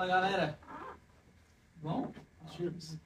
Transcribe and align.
Fala 0.00 0.12
galera. 0.12 0.58
Bom? 1.82 2.10
Chips. 2.52 2.98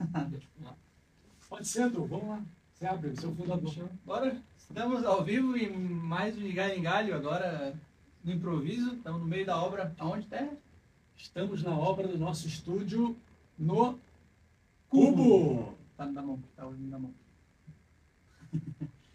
Pode 1.48 1.68
ser, 1.68 1.86
Edu, 1.86 2.04
vamos 2.06 2.28
lá. 2.28 2.42
Você 2.72 2.86
abre, 2.86 3.10
você 3.10 3.24
é 3.24 3.28
o 3.28 3.36
fundador. 3.36 3.88
Bora. 4.04 4.36
Estamos 4.58 5.04
ao 5.04 5.22
vivo 5.22 5.56
em 5.56 5.70
mais 5.70 6.36
um 6.36 6.40
de 6.40 6.50
Galho 6.50 6.74
em 6.74 6.82
Galho, 6.82 7.14
agora 7.14 7.78
no 8.24 8.32
improviso. 8.32 8.94
Estamos 8.94 9.20
no 9.20 9.28
meio 9.28 9.46
da 9.46 9.62
obra. 9.62 9.94
Aonde, 9.96 10.26
Terra? 10.26 10.56
Estamos 11.16 11.62
na 11.62 11.78
obra 11.78 12.08
do 12.08 12.18
nosso 12.18 12.48
estúdio 12.48 13.16
no 13.56 13.96
Cubo. 14.88 15.72
Tá 15.96 16.04
na 16.04 16.20
mão, 16.20 16.42
tá 16.56 16.66
olhando 16.66 16.90
na 16.90 16.98
mão. 16.98 17.14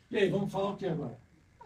E 0.09 0.17
aí, 0.17 0.29
vamos 0.29 0.49
falar 0.49 0.69
o 0.69 0.77
que 0.77 0.85
agora? 0.85 1.19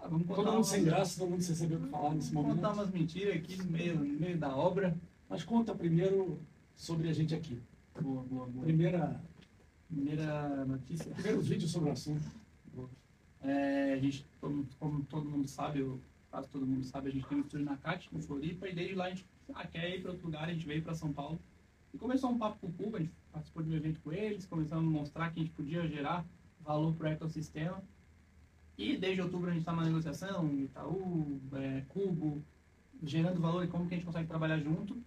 Vamos 0.09 0.27
Todo 0.27 0.37
mundo 0.45 0.55
umas- 0.55 0.67
sem 0.67 0.83
graça, 0.83 1.19
todo 1.19 1.29
mundo 1.31 1.41
sem 1.41 1.55
saber 1.55 1.75
o 1.75 1.79
que 1.81 1.87
falar 1.87 2.13
nesse 2.15 2.33
Vamos 2.33 2.55
contar 2.55 2.69
momento. 2.69 2.81
umas 2.81 2.91
mentiras 2.93 3.35
aqui 3.35 3.57
no 3.57 3.65
meio, 3.65 3.95
no 3.95 4.19
meio 4.19 4.37
da 4.37 4.55
obra. 4.55 4.95
Mas 5.29 5.43
conta 5.43 5.73
primeiro 5.73 6.39
sobre 6.75 7.07
a 7.09 7.13
gente 7.13 7.33
aqui. 7.33 7.59
Boa, 8.01 8.21
boa, 8.23 8.45
boa. 8.47 8.65
Primeira, 8.65 9.19
Primeira 9.87 10.65
notícia. 10.65 11.11
primeiro 11.13 11.41
vídeo 11.41 11.67
sobre 11.67 11.89
o 11.89 11.93
assunto. 11.93 12.25
É, 13.41 13.93
a 13.93 13.97
gente, 13.99 14.25
como, 14.39 14.65
como 14.79 15.03
todo 15.05 15.29
mundo 15.29 15.47
sabe, 15.47 15.81
ou 15.83 15.99
quase 16.31 16.47
todo 16.49 16.65
mundo 16.65 16.83
sabe, 16.85 17.09
a 17.09 17.11
gente 17.11 17.27
tem 17.27 17.37
um 17.37 17.41
estúdio 17.41 17.65
na 17.65 17.77
CAT, 17.77 18.09
no 18.11 18.21
Floripa, 18.21 18.67
e 18.67 18.73
desde 18.73 18.95
lá 18.95 19.05
a 19.05 19.09
gente 19.09 19.25
ah, 19.53 19.67
quer 19.67 19.95
ir 19.95 20.01
para 20.01 20.11
outro 20.11 20.25
lugar, 20.25 20.47
a 20.47 20.53
gente 20.53 20.65
veio 20.65 20.81
para 20.81 20.93
São 20.95 21.11
Paulo. 21.11 21.37
E 21.93 21.97
começou 21.97 22.31
um 22.31 22.37
papo 22.37 22.57
com 22.59 22.67
o 22.67 22.73
Cuba, 22.73 22.97
a 22.97 23.01
gente 23.01 23.11
participou 23.31 23.61
de 23.63 23.69
um 23.69 23.73
evento 23.75 23.99
com 24.01 24.11
eles, 24.11 24.45
começamos 24.45 24.87
a 24.87 24.99
mostrar 24.99 25.31
que 25.31 25.39
a 25.39 25.43
gente 25.43 25.53
podia 25.55 25.85
gerar 25.87 26.25
valor 26.61 26.93
para 26.93 27.09
o 27.09 27.11
ecossistema. 27.13 27.83
E 28.77 28.97
desde 28.97 29.21
outubro 29.21 29.49
a 29.49 29.53
gente 29.53 29.61
está 29.61 29.73
na 29.73 29.83
negociação, 29.83 30.51
Itaú, 30.53 31.39
é, 31.53 31.83
Cubo, 31.89 32.43
gerando 33.03 33.39
valor 33.39 33.63
e 33.63 33.67
como 33.67 33.87
que 33.87 33.93
a 33.93 33.97
gente 33.97 34.05
consegue 34.05 34.27
trabalhar 34.27 34.59
junto. 34.59 34.97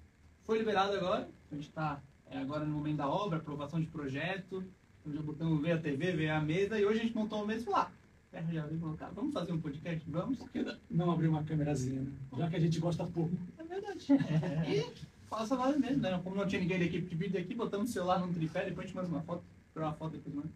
Foi 0.45 0.59
liberado 0.59 0.95
agora, 0.95 1.29
a 1.51 1.55
gente 1.55 1.69
está 1.69 2.01
agora 2.31 2.65
no 2.65 2.75
momento 2.75 2.99
da 2.99 3.09
obra, 3.09 3.39
aprovação 3.39 3.81
de 3.81 3.87
projeto, 3.87 4.65
então 5.01 5.13
já 5.13 5.23
botamos 5.23 5.61
ver 5.61 5.73
a 5.73 5.79
TV, 5.79 6.13
ver 6.13 6.31
a 6.31 6.41
mesa, 6.41 6.79
e 6.79 6.85
hoje 6.85 7.01
a 7.01 7.03
gente 7.03 7.17
montou 7.17 7.39
uma 7.39 7.47
mesa 7.47 7.63
e 7.63 7.65
falou, 7.65 7.81
ah, 7.81 7.91
Terra 8.31 8.53
já 8.53 8.67
veio 8.67 8.81
colocar, 8.81 9.11
vamos 9.11 9.33
fazer 9.33 9.53
um 9.53 9.61
podcast? 9.61 10.11
Vamos, 10.11 10.39
porque 10.39 10.65
Não 10.91 11.11
abrir 11.11 11.29
uma 11.29 11.43
câmerazinha, 11.43 12.03
né? 12.03 12.13
Já 12.37 12.51
que 12.51 12.57
a 12.57 12.61
gente 12.61 12.79
gosta 12.79 13.05
pouco. 13.05 13.37
é 13.59 13.65
verdade. 13.65 14.07
E 14.69 15.29
faça 15.29 15.57
nós 15.57 15.77
mesmo, 15.77 16.03
né? 16.03 16.21
Como 16.23 16.37
não 16.37 16.47
tinha 16.47 16.61
ninguém 16.61 16.79
da 16.79 16.85
equipe 16.85 17.09
de 17.09 17.17
vídeo 17.17 17.41
aqui, 17.41 17.55
botamos 17.55 17.91
o 17.91 17.93
celular 17.93 18.21
no 18.21 18.33
tripé, 18.33 18.65
depois 18.65 18.85
a 18.85 18.87
gente 18.87 18.97
manda 18.97 19.09
uma 19.09 19.23
foto, 19.23 19.43
tirar 19.73 19.87
uma 19.87 19.95
foto 19.95 20.13
depois, 20.13 20.35
manda. 20.35 20.49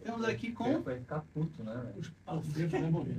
Estamos 0.00 0.24
aqui 0.24 0.52
com 0.52 0.80
Vai 0.80 0.98
ficar 0.98 1.20
puto, 1.34 1.62
né? 1.62 1.74
velho? 1.76 2.00
Os 2.00 2.10
alfreios 2.24 2.72
vai 2.72 2.90
morrer. 2.90 3.16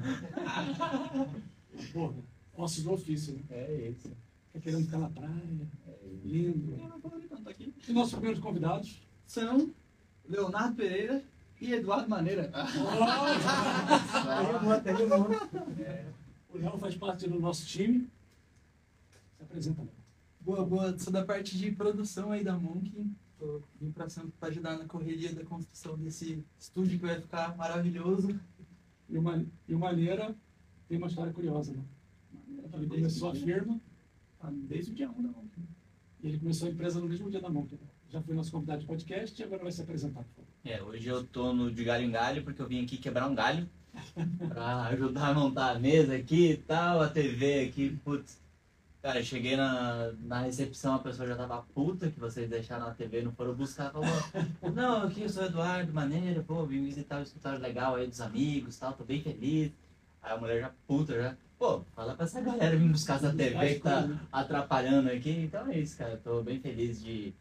Porra, 1.94 2.16
ossos 2.56 2.84
do 2.84 2.94
ofício, 2.94 3.36
né? 3.36 3.42
É 3.52 3.90
isso. 3.90 4.12
Fica 4.48 4.60
querendo 4.64 4.86
ficar 4.86 4.98
na 4.98 5.10
praia, 5.10 5.70
É 5.88 6.08
lindo. 6.24 6.74
Eu 6.74 6.90
não 6.90 7.00
vou 7.00 7.12
tanto 7.12 7.50
aqui. 7.50 7.74
E 7.88 7.94
nossos 7.94 8.14
primeiros 8.14 8.40
convidados? 8.42 9.00
São 9.28 9.72
Leonardo 10.28 10.76
Pereira 10.76 11.24
e 11.60 11.72
Eduardo 11.72 12.10
Maneira. 12.10 12.52
Novo. 15.08 15.30
O 16.50 16.58
Léo 16.58 16.78
faz 16.80 16.96
parte 16.96 17.30
do 17.30 17.40
nosso 17.40 17.66
time. 17.68 18.10
Se 19.38 19.44
apresenta, 19.44 19.82
Léo. 19.82 19.92
Boa, 20.42 20.66
boa. 20.66 20.98
Sou 20.98 21.14
da 21.14 21.24
parte 21.24 21.56
de 21.58 21.72
produção 21.72 22.32
aí 22.32 22.44
da 22.44 22.58
Monk. 22.58 23.12
Tô 23.42 23.60
vim 23.80 23.92
pra 23.92 24.08
Santos 24.08 24.36
pra 24.40 24.50
ajudar 24.50 24.78
na 24.78 24.86
correria 24.86 25.34
da 25.34 25.44
construção 25.44 25.98
desse 25.98 26.46
estúdio 26.60 27.00
que 27.00 27.06
vai 27.08 27.20
ficar 27.20 27.58
maravilhoso. 27.58 28.40
E 29.10 29.18
o, 29.18 29.24
e 29.68 29.74
o 29.74 29.80
Maneira 29.80 30.36
tem 30.88 31.00
uma 31.00 31.08
história 31.08 31.34
curiosa, 31.34 31.74
né? 31.74 31.84
Ele 32.72 32.88
começou 32.88 33.32
a 33.32 33.34
firma 33.34 33.82
Tá 34.40 34.48
Desde 34.52 34.92
o 34.92 34.94
dia 34.94 35.10
1 35.10 35.14
da 35.24 35.30
mão. 35.30 35.44
e 36.22 36.28
ele 36.28 36.38
começou 36.38 36.68
a 36.68 36.72
empresa 36.72 37.00
no 37.00 37.08
mesmo 37.08 37.32
dia 37.32 37.42
da 37.42 37.50
Monk. 37.50 37.80
Já 38.12 38.22
foi 38.22 38.36
nosso 38.36 38.52
convidado 38.52 38.82
de 38.82 38.86
podcast 38.86 39.42
e 39.42 39.44
agora 39.44 39.64
vai 39.64 39.72
se 39.72 39.82
apresentar, 39.82 40.24
por 40.24 40.36
favor. 40.36 40.48
É, 40.64 40.84
hoje 40.84 41.08
eu 41.08 41.24
tô 41.26 41.52
no 41.52 41.72
de 41.72 41.84
galho 41.84 42.06
em 42.06 42.12
galho 42.12 42.44
porque 42.44 42.62
eu 42.62 42.68
vim 42.68 42.84
aqui 42.84 42.98
quebrar 42.98 43.28
um 43.28 43.34
galho 43.34 43.68
pra 44.50 44.84
ajudar 44.90 45.30
a 45.30 45.34
montar 45.34 45.76
a 45.76 45.80
mesa 45.80 46.16
aqui 46.16 46.52
e 46.52 46.58
tal, 46.58 47.02
a 47.02 47.10
TV 47.10 47.66
aqui, 47.66 47.98
putz. 48.04 48.40
Cara, 49.02 49.20
eu 49.20 49.24
cheguei 49.24 49.56
na, 49.56 50.12
na 50.20 50.42
recepção, 50.42 50.94
a 50.94 51.00
pessoa 51.00 51.28
já 51.28 51.36
tava 51.36 51.64
puta 51.74 52.12
que 52.12 52.20
vocês 52.20 52.48
deixaram 52.48 52.86
a 52.86 52.92
TV, 52.92 53.24
não 53.24 53.32
foram 53.32 53.56
buscar, 53.56 53.92
falou, 53.92 54.08
não, 54.76 55.08
aqui 55.08 55.24
eu 55.24 55.30
sou 55.30 55.44
Eduardo 55.44 55.92
Maneira, 55.92 56.44
pô, 56.44 56.64
vim 56.68 56.86
visitar 56.86 57.20
o 57.20 57.24
escritório 57.24 57.60
legal 57.60 57.96
aí 57.96 58.06
dos 58.06 58.22
amigos 58.22 58.78
tal, 58.78 58.94
tô 58.94 59.04
bem 59.04 59.20
feliz. 59.22 59.72
Aí 60.22 60.34
a 60.34 60.38
mulher 60.38 60.62
já 60.62 60.72
puta, 60.86 61.20
já, 61.20 61.36
pô, 61.58 61.82
fala 61.96 62.14
pra 62.14 62.26
essa 62.26 62.40
galera 62.42 62.78
vir 62.78 62.90
buscar 62.90 63.16
essa 63.16 63.34
TV 63.34 63.76
que 63.76 63.80
tá 63.80 64.08
atrapalhando 64.32 65.10
aqui. 65.10 65.32
Então 65.32 65.68
é 65.68 65.80
isso, 65.80 65.98
cara. 65.98 66.12
Eu 66.12 66.20
tô 66.20 66.44
bem 66.44 66.60
feliz 66.60 67.02
de 67.02 67.34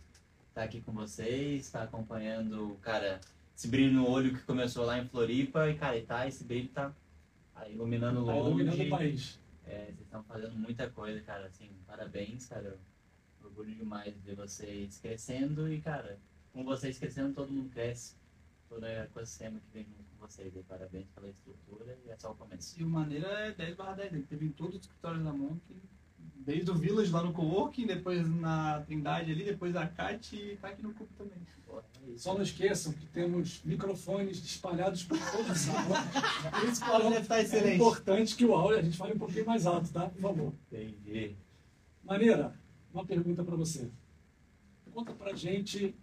estar 0.48 0.62
aqui 0.62 0.80
com 0.80 0.92
vocês, 0.92 1.66
estar 1.66 1.82
acompanhando, 1.82 2.78
cara, 2.80 3.20
esse 3.54 3.68
brilho 3.68 3.92
no 3.92 4.08
olho 4.08 4.32
que 4.32 4.40
começou 4.44 4.86
lá 4.86 4.98
em 4.98 5.06
Floripa. 5.06 5.68
E, 5.68 5.74
cara, 5.74 5.98
e 5.98 6.02
tá, 6.02 6.26
esse 6.26 6.42
brilho 6.42 6.68
tá 6.68 6.90
aí 7.54 7.74
iluminando 7.74 8.24
Tá 8.24 8.34
iluminando 8.34 8.82
o 8.82 8.88
país. 8.88 9.39
É, 9.70 9.84
vocês 9.84 10.00
estão 10.00 10.24
fazendo 10.24 10.56
muita 10.56 10.90
coisa, 10.90 11.20
cara. 11.20 11.46
Assim, 11.46 11.70
parabéns, 11.86 12.46
cara. 12.46 12.76
Orgulho 13.40 13.72
demais 13.74 14.20
de 14.22 14.34
vocês 14.34 14.98
crescendo 14.98 15.72
e, 15.72 15.80
cara, 15.80 16.18
com 16.52 16.64
vocês 16.64 16.98
crescendo, 16.98 17.34
todo 17.34 17.52
mundo 17.52 17.70
cresce. 17.70 18.16
Todo 18.68 18.82
o 18.82 18.86
ecossistema 18.86 19.60
que 19.60 19.70
vem 19.72 19.84
junto 19.84 20.04
com 20.10 20.26
vocês. 20.26 20.54
E 20.56 20.62
parabéns 20.64 21.08
pela 21.10 21.28
estrutura 21.28 21.96
e 22.04 22.10
é 22.10 22.16
só 22.16 22.32
o 22.32 22.36
começo. 22.36 22.80
E 22.80 22.84
o 22.84 22.88
Maneira 22.88 23.28
é 23.28 23.52
10 23.52 23.76
barra 23.76 23.94
10. 23.94 24.12
Ele 24.12 24.22
teve 24.24 24.46
em 24.46 24.52
todos 24.52 24.74
os 24.74 24.80
escritórios 24.82 25.22
da 25.22 25.32
Monk. 25.32 25.82
Desde 26.42 26.70
o 26.70 26.74
Village 26.74 27.12
lá 27.12 27.22
no 27.22 27.32
Coworking, 27.32 27.86
depois 27.86 28.26
na 28.28 28.80
Trindade 28.80 29.30
ali, 29.30 29.44
depois 29.44 29.76
a 29.76 29.86
Cat 29.86 30.34
e 30.34 30.56
tá 30.56 30.68
aqui 30.68 30.82
no 30.82 30.94
Cubo 30.94 31.10
também. 31.16 31.36
É. 31.38 32.16
Só 32.16 32.34
não 32.34 32.42
esqueçam 32.42 32.92
que 32.92 33.06
temos 33.06 33.62
microfones 33.62 34.38
espalhados 34.38 35.04
por 35.04 35.18
toda 35.30 35.52
a 35.52 35.54
sala. 35.54 35.96
Por 36.58 36.68
isso 36.68 36.82
que 36.82 36.90
o 36.90 36.92
áudio 36.94 37.10
deve 37.10 37.22
estar 37.22 37.38
É 37.38 37.42
excelente. 37.42 37.74
importante 37.76 38.34
que 38.36 38.44
o 38.44 38.54
áudio 38.54 38.78
a 38.78 38.82
gente 38.82 38.96
fale 38.96 39.12
um 39.14 39.18
pouquinho 39.18 39.46
mais 39.46 39.66
alto, 39.66 39.92
tá? 39.92 40.08
Por 40.08 40.20
favor. 40.20 40.52
Entendi. 40.72 41.36
Maneira, 42.02 42.58
uma 42.92 43.04
pergunta 43.04 43.44
para 43.44 43.54
você. 43.54 43.90
Conta 44.92 45.12
pra 45.12 45.34
gente 45.34 45.94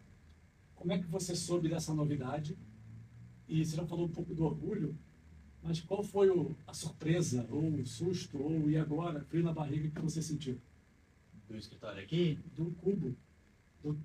como 0.75 0.93
é 0.93 0.99
que 0.99 1.07
você 1.07 1.35
soube 1.35 1.67
dessa 1.67 1.93
novidade. 1.93 2.57
E 3.49 3.65
você 3.65 3.75
já 3.75 3.85
falou 3.85 4.05
um 4.05 4.11
pouco 4.11 4.33
do 4.35 4.45
orgulho, 4.45 4.97
mas 5.67 5.81
qual 5.81 6.03
foi 6.03 6.29
o- 6.29 6.55
a 6.65 6.73
surpresa, 6.73 7.45
ou 7.51 7.61
o 7.75 7.85
susto, 7.85 8.41
ou 8.41 8.69
e 8.69 8.77
agora, 8.77 9.21
frio 9.25 9.43
na 9.43 9.53
barriga 9.53 9.89
que 9.89 10.01
você 10.01 10.21
sentiu? 10.21 10.57
Do 11.49 11.57
escritório 11.57 12.01
aqui, 12.03 12.39
Do 12.55 12.71
cubo, 12.71 13.15
do, 13.83 13.97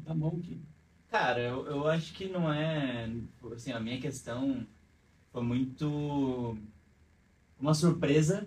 da 0.00 0.14
Monk. 0.14 0.60
Cara, 1.10 1.40
eu, 1.40 1.66
eu 1.66 1.88
acho 1.88 2.12
que 2.14 2.28
não 2.28 2.52
é. 2.52 3.08
Assim, 3.54 3.72
a 3.72 3.80
minha 3.80 4.00
questão 4.00 4.66
foi 5.32 5.42
muito. 5.42 6.56
Uma 7.58 7.74
surpresa. 7.74 8.46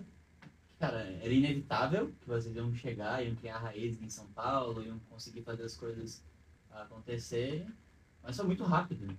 Cara, 0.78 1.00
era 1.22 1.32
inevitável 1.32 2.12
que 2.20 2.26
vocês 2.28 2.54
iam 2.56 2.74
chegar, 2.74 3.24
iam 3.24 3.36
criar 3.36 3.58
raízes 3.58 4.00
em 4.02 4.08
São 4.08 4.26
Paulo, 4.28 4.82
iam 4.82 4.98
conseguir 5.10 5.42
fazer 5.42 5.64
as 5.64 5.76
coisas 5.76 6.22
acontecerem. 6.70 7.66
Mas 8.22 8.36
foi 8.36 8.46
muito 8.46 8.64
rápido. 8.64 9.16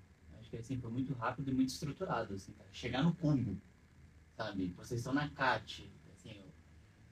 Que 0.51 0.57
assim, 0.57 0.77
foi 0.77 0.91
muito 0.91 1.13
rápido 1.13 1.49
e 1.49 1.53
muito 1.53 1.69
estruturado. 1.69 2.33
Assim, 2.33 2.51
cara. 2.51 2.69
Chegar 2.71 3.01
no 3.01 3.15
cubo, 3.15 3.57
sabe? 4.35 4.73
Vocês 4.77 4.99
estão 4.99 5.13
na 5.13 5.29
CAT. 5.29 5.89
Assim, 6.13 6.35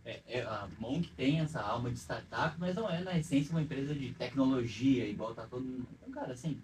é, 0.04 0.22
é, 0.28 0.42
a 0.42 0.68
Monk 0.78 1.10
tem 1.14 1.40
essa 1.40 1.62
alma 1.62 1.90
de 1.90 1.98
startup, 1.98 2.60
mas 2.60 2.76
não 2.76 2.90
é, 2.90 3.02
na 3.02 3.18
essência, 3.18 3.52
uma 3.52 3.62
empresa 3.62 3.96
de 3.96 4.14
tecnologia, 4.14 5.08
igual 5.08 5.34
tá 5.34 5.48
todo 5.48 5.64
mundo. 5.64 5.88
Então, 5.94 6.12
cara, 6.12 6.34
assim, 6.34 6.62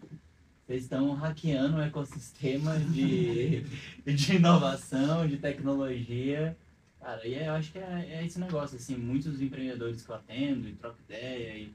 vocês 0.67 0.83
estão 0.83 1.13
hackeando 1.13 1.77
o 1.77 1.81
ecossistema 1.81 2.77
de, 2.77 3.61
de 4.03 4.35
inovação, 4.35 5.25
de 5.27 5.37
tecnologia. 5.37 6.57
Cara, 6.99 7.25
e 7.25 7.35
eu 7.35 7.53
acho 7.53 7.71
que 7.71 7.77
é, 7.77 8.17
é 8.19 8.25
esse 8.25 8.39
negócio, 8.39 8.75
assim, 8.75 8.97
muitos 8.97 9.41
empreendedores 9.41 10.03
que 10.03 10.09
eu 10.09 10.15
atendo 10.15 10.67
e 10.67 10.73
troco 10.73 10.99
ideia 11.07 11.57
e, 11.57 11.73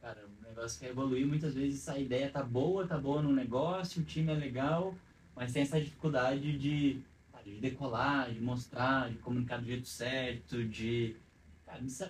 cara, 0.00 0.28
negócio 0.54 0.80
quer 0.80 0.90
evoluir, 0.90 1.26
muitas 1.26 1.54
vezes 1.54 1.88
a 1.88 1.98
ideia 1.98 2.30
tá 2.30 2.42
boa, 2.42 2.86
tá 2.86 2.98
boa 2.98 3.22
no 3.22 3.32
negócio, 3.32 4.02
o 4.02 4.04
time 4.04 4.32
é 4.32 4.34
legal, 4.34 4.94
mas 5.34 5.52
tem 5.52 5.62
essa 5.62 5.80
dificuldade 5.80 6.56
de 6.58 7.02
de 7.44 7.58
decolar, 7.60 8.32
de 8.32 8.40
mostrar, 8.40 9.10
de 9.10 9.18
comunicar 9.18 9.58
do 9.58 9.66
jeito 9.66 9.86
certo, 9.88 10.64
de, 10.64 11.16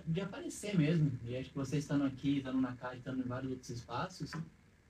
de, 0.06 0.20
aparecer 0.20 0.76
mesmo. 0.76 1.10
E 1.24 1.36
acho 1.36 1.50
que 1.50 1.56
vocês 1.56 1.84
estando 1.84 2.04
aqui, 2.04 2.38
estando 2.38 2.60
na 2.60 2.74
casa, 2.76 2.96
estando 2.96 3.20
em 3.20 3.28
vários 3.28 3.50
outros 3.50 3.70
espaços, 3.70 4.30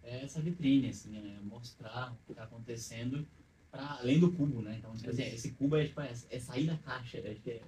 é 0.02 0.24
essa 0.24 0.40
vitrine, 0.40 0.88
assim, 0.88 1.16
é 1.16 1.40
mostrar 1.42 2.12
o 2.12 2.16
que 2.26 2.32
está 2.32 2.44
acontecendo 2.44 3.26
para 3.70 3.98
além 3.98 4.18
do 4.18 4.32
cubo, 4.32 4.60
né? 4.60 4.76
Então, 4.78 4.94
tipo 4.96 5.10
assim, 5.10 5.22
esse 5.22 5.52
cubo 5.52 5.76
é, 5.76 5.86
tipo, 5.86 6.00
é, 6.00 6.12
é 6.30 6.40
sair 6.40 6.66
da 6.66 6.76
caixa. 6.76 7.18
Acho 7.18 7.40
que 7.40 7.50
é, 7.50 7.62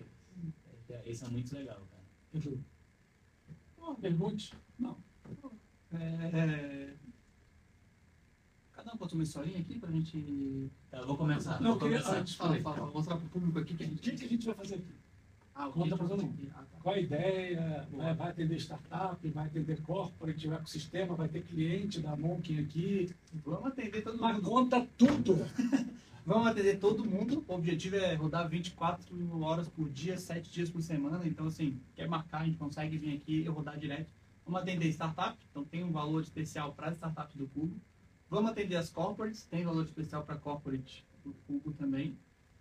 que 0.86 0.92
é- 0.92 1.02
isso 1.06 1.24
é 1.24 1.28
muito 1.28 1.54
legal, 1.54 1.80
cara. 1.90 2.02
Edu. 2.34 2.62
Oh, 3.78 3.94
pergunte. 3.94 4.52
Não. 4.78 4.98
É... 5.96 6.94
Cada 8.72 8.92
um 8.92 8.96
conta 8.98 9.14
uma 9.14 9.22
historinha 9.22 9.58
aqui 9.60 9.78
pra 9.78 9.90
gente. 9.90 10.16
Então, 10.88 11.00
eu 11.00 11.06
vou 11.06 11.16
começar. 11.16 11.60
Não, 11.60 11.70
vou 11.70 11.74
eu 11.74 11.78
queria 11.78 11.98
começar. 12.02 12.20
antes. 12.20 12.34
Fala, 12.34 12.60
fala, 12.60 12.76
fala, 12.76 12.90
mostrar 12.90 13.16
pro 13.16 13.28
público 13.28 13.58
aqui 13.58 13.74
que 13.74 13.84
a 13.84 13.86
O 13.86 13.90
gente. 13.90 14.00
que, 14.00 14.16
que 14.16 14.24
a 14.24 14.28
gente 14.28 14.46
vai 14.46 14.54
fazer 14.54 14.74
aqui? 14.76 14.94
Ah, 15.54 15.68
o 15.68 15.72
Conta 15.72 15.90
que 15.90 15.98
todo 15.98 16.16
que- 16.18 16.24
mundo. 16.26 16.52
Ah, 16.54 16.58
tá. 16.70 16.78
Qual 16.82 16.94
a 16.94 16.98
ideia? 16.98 17.88
Vai, 17.92 18.14
vai 18.14 18.30
atender 18.30 18.56
startup, 18.56 19.28
vai 19.28 19.46
atender 19.46 19.80
corporate, 19.82 20.48
o 20.48 20.52
ecossistema, 20.54 21.14
vai 21.14 21.28
ter 21.28 21.42
cliente 21.44 22.00
da 22.00 22.16
Monkin 22.16 22.58
aqui. 22.60 23.14
Vamos 23.44 23.66
atender 23.66 24.02
todo 24.02 24.18
Mas 24.20 24.36
mundo. 24.36 24.48
conta 24.48 24.86
tudo. 24.98 25.36
Vamos 26.26 26.46
atender 26.48 26.78
todo 26.80 27.04
mundo. 27.04 27.44
O 27.46 27.54
objetivo 27.54 27.96
é 27.96 28.14
rodar 28.14 28.48
24 28.48 29.40
horas 29.42 29.68
por 29.68 29.88
dia, 29.90 30.16
7 30.18 30.50
dias 30.50 30.70
por 30.70 30.82
semana. 30.82 31.20
Então, 31.26 31.46
assim, 31.46 31.78
quer 31.94 32.08
marcar, 32.08 32.40
a 32.40 32.44
gente 32.46 32.56
consegue 32.56 32.96
vir 32.98 33.14
aqui 33.16 33.42
e 33.42 33.46
rodar 33.48 33.78
direto. 33.78 34.10
Vamos 34.44 34.60
atender 34.60 34.88
startup, 34.90 35.38
então 35.50 35.64
tem 35.64 35.82
um 35.82 35.90
valor 35.90 36.22
especial 36.22 36.72
para 36.72 36.92
startups 36.92 37.36
do 37.36 37.46
Cubo. 37.48 37.80
Vamos 38.28 38.50
atender 38.50 38.76
as 38.76 38.90
corporates, 38.90 39.44
tem 39.44 39.64
valor 39.64 39.84
especial 39.84 40.22
para 40.24 40.36
corporate 40.36 41.04
do 41.24 41.32
Cubo 41.46 41.72
também. 41.72 42.18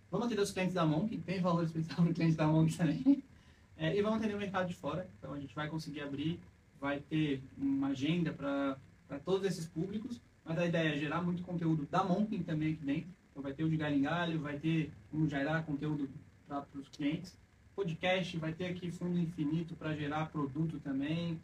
Vamos 0.09 0.27
atender 0.27 0.41
os 0.41 0.51
clientes 0.51 0.75
da 0.75 0.85
Monk, 0.85 1.17
tem 1.19 1.41
valor 1.41 1.63
especial 1.63 1.97
para 1.97 2.11
o 2.11 2.13
cliente 2.13 2.35
da 2.35 2.47
Monk 2.47 2.75
também. 2.77 3.23
É, 3.75 3.97
e 3.97 4.01
vamos 4.03 4.19
atender 4.19 4.35
o 4.35 4.37
mercado 4.37 4.67
de 4.67 4.75
fora. 4.75 5.09
Então 5.17 5.33
a 5.33 5.39
gente 5.39 5.53
vai 5.55 5.67
conseguir 5.67 6.01
abrir, 6.01 6.39
vai 6.79 6.99
ter 6.99 7.41
uma 7.57 7.87
agenda 7.87 8.31
para 8.31 8.77
todos 9.25 9.45
esses 9.47 9.65
públicos. 9.65 10.21
Mas 10.45 10.57
a 10.59 10.65
ideia 10.65 10.93
é 10.93 10.97
gerar 10.97 11.21
muito 11.23 11.41
conteúdo 11.41 11.87
da 11.89 12.03
Monk 12.03 12.37
também 12.43 12.73
aqui 12.73 12.85
dentro. 12.85 13.09
Então 13.31 13.41
vai 13.41 13.51
ter 13.51 13.63
o 13.63 13.69
de 13.69 13.75
galho 13.75 13.95
em 13.95 14.01
galho, 14.03 14.39
vai 14.39 14.59
ter 14.59 14.93
como 15.09 15.27
gerar 15.27 15.63
conteúdo 15.63 16.07
para 16.47 16.65
os 16.75 16.87
clientes. 16.89 17.35
Podcast, 17.75 18.37
vai 18.37 18.53
ter 18.53 18.67
aqui 18.67 18.91
fundo 18.91 19.17
infinito 19.17 19.75
para 19.75 19.95
gerar 19.95 20.27
produto 20.27 20.79
também. 20.79 21.41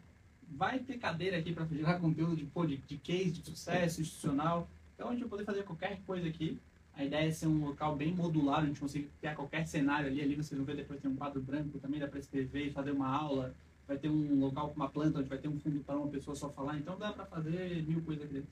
Vai 0.50 0.80
ter 0.80 0.98
cadeira 0.98 1.38
aqui 1.38 1.52
para 1.52 1.64
gerar 1.66 2.00
conteúdo 2.00 2.36
de, 2.36 2.44
pô, 2.44 2.66
de, 2.66 2.76
de 2.76 2.98
case, 2.98 3.30
de 3.30 3.44
sucesso 3.44 4.00
institucional. 4.00 4.68
Então 4.94 5.08
a 5.08 5.12
gente 5.12 5.20
vai 5.20 5.30
poder 5.30 5.44
fazer 5.44 5.62
qualquer 5.62 6.00
coisa 6.06 6.28
aqui. 6.28 6.58
A 6.92 7.04
ideia 7.04 7.28
é 7.28 7.30
ser 7.30 7.46
um 7.46 7.64
local 7.64 7.96
bem 7.96 8.12
modular, 8.12 8.62
a 8.62 8.66
gente 8.66 8.80
consegue 8.80 9.08
criar 9.20 9.34
qualquer 9.34 9.66
cenário 9.66 10.08
ali. 10.08 10.20
Ali 10.20 10.34
vocês 10.34 10.58
vão 10.58 10.66
ver 10.66 10.76
depois 10.76 11.00
tem 11.00 11.10
um 11.10 11.16
quadro 11.16 11.40
branco 11.40 11.78
também, 11.78 12.00
dá 12.00 12.08
para 12.08 12.18
escrever 12.18 12.66
e 12.66 12.72
fazer 12.72 12.90
uma 12.90 13.08
aula. 13.08 13.54
Vai 13.86 13.96
ter 13.96 14.08
um 14.08 14.38
local 14.38 14.68
com 14.68 14.76
uma 14.76 14.88
planta 14.88 15.18
onde 15.18 15.28
vai 15.28 15.38
ter 15.38 15.48
um 15.48 15.58
fundo 15.58 15.80
para 15.80 15.96
uma 15.96 16.08
pessoa 16.08 16.36
só 16.36 16.50
falar. 16.50 16.76
Então 16.76 16.98
dá 16.98 17.12
para 17.12 17.24
fazer 17.24 17.82
mil 17.86 18.02
coisas 18.02 18.24
aqui 18.24 18.34
dentro. 18.34 18.50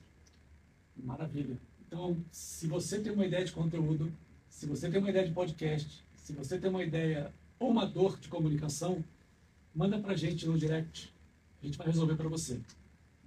Maravilha. 0.97 1.57
Então, 1.87 2.17
se 2.31 2.67
você 2.67 2.99
tem 2.99 3.11
uma 3.11 3.25
ideia 3.25 3.45
de 3.45 3.51
conteúdo, 3.51 4.11
se 4.49 4.65
você 4.65 4.89
tem 4.89 4.99
uma 4.99 5.09
ideia 5.09 5.25
de 5.25 5.33
podcast, 5.33 6.03
se 6.17 6.33
você 6.33 6.59
tem 6.59 6.69
uma 6.69 6.83
ideia 6.83 7.33
ou 7.57 7.69
uma 7.71 7.85
dor 7.85 8.19
de 8.19 8.27
comunicação, 8.27 9.03
manda 9.73 9.99
pra 9.99 10.15
gente 10.15 10.45
no 10.45 10.57
direct. 10.57 11.13
A 11.61 11.65
gente 11.65 11.77
vai 11.77 11.87
resolver 11.87 12.15
pra 12.15 12.29
você. 12.29 12.59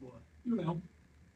Boa. 0.00 0.20
E 0.44 0.52
o 0.52 0.56
Léo? 0.56 0.82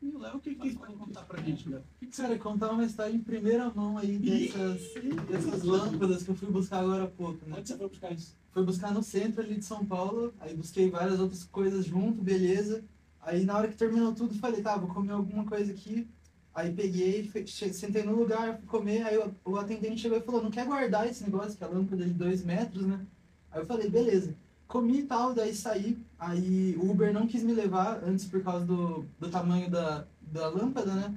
E 0.02 0.08
o 0.08 0.18
Léo, 0.18 0.36
o 0.36 0.40
que, 0.40 0.54
que 0.54 0.70
você 0.70 0.78
pode 0.78 0.94
contar 0.94 1.22
pra 1.24 1.42
gente, 1.42 1.68
Léo? 1.68 1.82
Cara, 2.16 2.38
contar 2.38 2.70
uma 2.70 2.84
história 2.84 3.14
em 3.14 3.20
primeira 3.20 3.70
mão 3.70 3.98
aí 3.98 4.18
dessas, 4.18 4.94
dessas 5.28 5.62
lâmpadas 5.62 6.22
que 6.22 6.30
eu 6.30 6.34
fui 6.34 6.50
buscar 6.50 6.80
agora 6.80 7.04
há 7.04 7.08
pouco, 7.08 7.46
né? 7.46 7.56
Onde 7.58 7.68
você 7.68 7.76
foi 7.76 7.88
buscar 7.88 8.12
isso? 8.12 8.34
Fui 8.52 8.64
buscar 8.64 8.92
no 8.92 9.02
centro 9.02 9.42
ali 9.42 9.56
de 9.56 9.64
São 9.64 9.84
Paulo, 9.84 10.32
aí 10.40 10.54
busquei 10.54 10.90
várias 10.90 11.20
outras 11.20 11.44
coisas 11.44 11.84
junto, 11.84 12.22
beleza. 12.22 12.84
Aí 13.20 13.44
na 13.44 13.56
hora 13.56 13.68
que 13.68 13.76
terminou 13.76 14.14
tudo, 14.14 14.34
falei, 14.38 14.62
tá, 14.62 14.76
vou 14.76 14.88
comer 14.88 15.12
alguma 15.12 15.44
coisa 15.44 15.72
aqui. 15.72 16.08
Aí 16.54 16.72
peguei, 16.72 17.30
sentei 17.46 18.02
no 18.02 18.16
lugar, 18.16 18.56
fui 18.56 18.66
comer, 18.66 19.02
aí 19.02 19.18
o, 19.18 19.34
o 19.44 19.56
atendente 19.58 20.00
chegou 20.00 20.16
e 20.16 20.22
falou, 20.22 20.42
não 20.42 20.50
quer 20.50 20.64
guardar 20.64 21.06
esse 21.06 21.22
negócio, 21.22 21.58
que 21.58 21.62
é 21.62 21.66
a 21.66 21.70
lâmpada 21.70 22.02
de 22.02 22.14
dois 22.14 22.42
metros, 22.42 22.86
né? 22.86 23.04
Aí 23.50 23.60
eu 23.60 23.66
falei, 23.66 23.90
beleza. 23.90 24.34
Comi 24.68 24.98
e 25.00 25.02
tal, 25.04 25.32
daí 25.32 25.54
saí, 25.54 25.96
aí 26.18 26.76
o 26.78 26.90
Uber 26.90 27.12
não 27.12 27.26
quis 27.26 27.42
me 27.42 27.52
levar 27.54 28.00
antes 28.06 28.24
por 28.24 28.42
causa 28.42 28.64
do, 28.66 29.04
do 29.18 29.28
tamanho 29.28 29.70
da, 29.70 30.04
da 30.20 30.48
lâmpada, 30.48 30.92
né? 30.92 31.14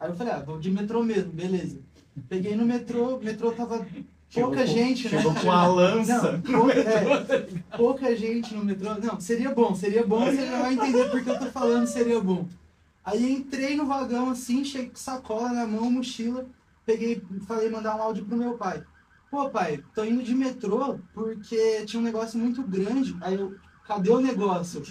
Aí 0.00 0.10
eu 0.10 0.14
falei, 0.16 0.32
ah, 0.32 0.40
vou 0.40 0.58
de 0.58 0.70
metrô 0.70 1.02
mesmo, 1.02 1.32
beleza. 1.32 1.78
Peguei 2.28 2.56
no 2.56 2.64
metrô, 2.64 3.16
o 3.16 3.22
metrô 3.22 3.52
tava 3.52 3.86
pouca 4.34 4.60
com- 4.60 4.66
gente, 4.66 5.04
né? 5.08 5.18
Chegou 5.18 5.34
com 5.34 5.50
a 5.52 5.66
lança. 5.68 6.32
Não, 6.32 6.40
pouca, 6.42 6.74
é, 6.80 7.48
pouca 7.76 8.16
gente 8.16 8.52
no 8.54 8.64
metrô. 8.64 8.94
Não, 8.94 9.20
seria 9.20 9.54
bom, 9.54 9.74
seria 9.74 10.04
bom, 10.06 10.24
você 10.24 10.46
já 10.46 10.60
vai 10.60 10.74
entender 10.74 11.08
porque 11.10 11.30
eu 11.30 11.38
tô 11.38 11.46
falando 11.46 11.86
seria 11.86 12.20
bom. 12.20 12.46
Aí 13.04 13.32
entrei 13.32 13.76
no 13.76 13.86
vagão 13.86 14.30
assim, 14.30 14.64
cheguei 14.64 14.90
com 14.90 14.96
sacola 14.96 15.52
na 15.52 15.66
mão, 15.66 15.90
mochila, 15.90 16.44
peguei, 16.84 17.22
falei 17.46 17.70
mandar 17.70 17.96
um 17.96 18.02
áudio 18.02 18.24
pro 18.24 18.36
meu 18.36 18.54
pai. 18.54 18.82
Pô, 19.30 19.50
pai, 19.50 19.84
tô 19.94 20.04
indo 20.04 20.22
de 20.22 20.34
metrô 20.34 20.98
porque 21.12 21.84
tinha 21.84 22.00
um 22.00 22.02
negócio 22.04 22.38
muito 22.38 22.62
grande. 22.62 23.16
Aí 23.20 23.34
eu, 23.34 23.58
cadê 23.86 24.10
o 24.10 24.20
negócio? 24.20 24.82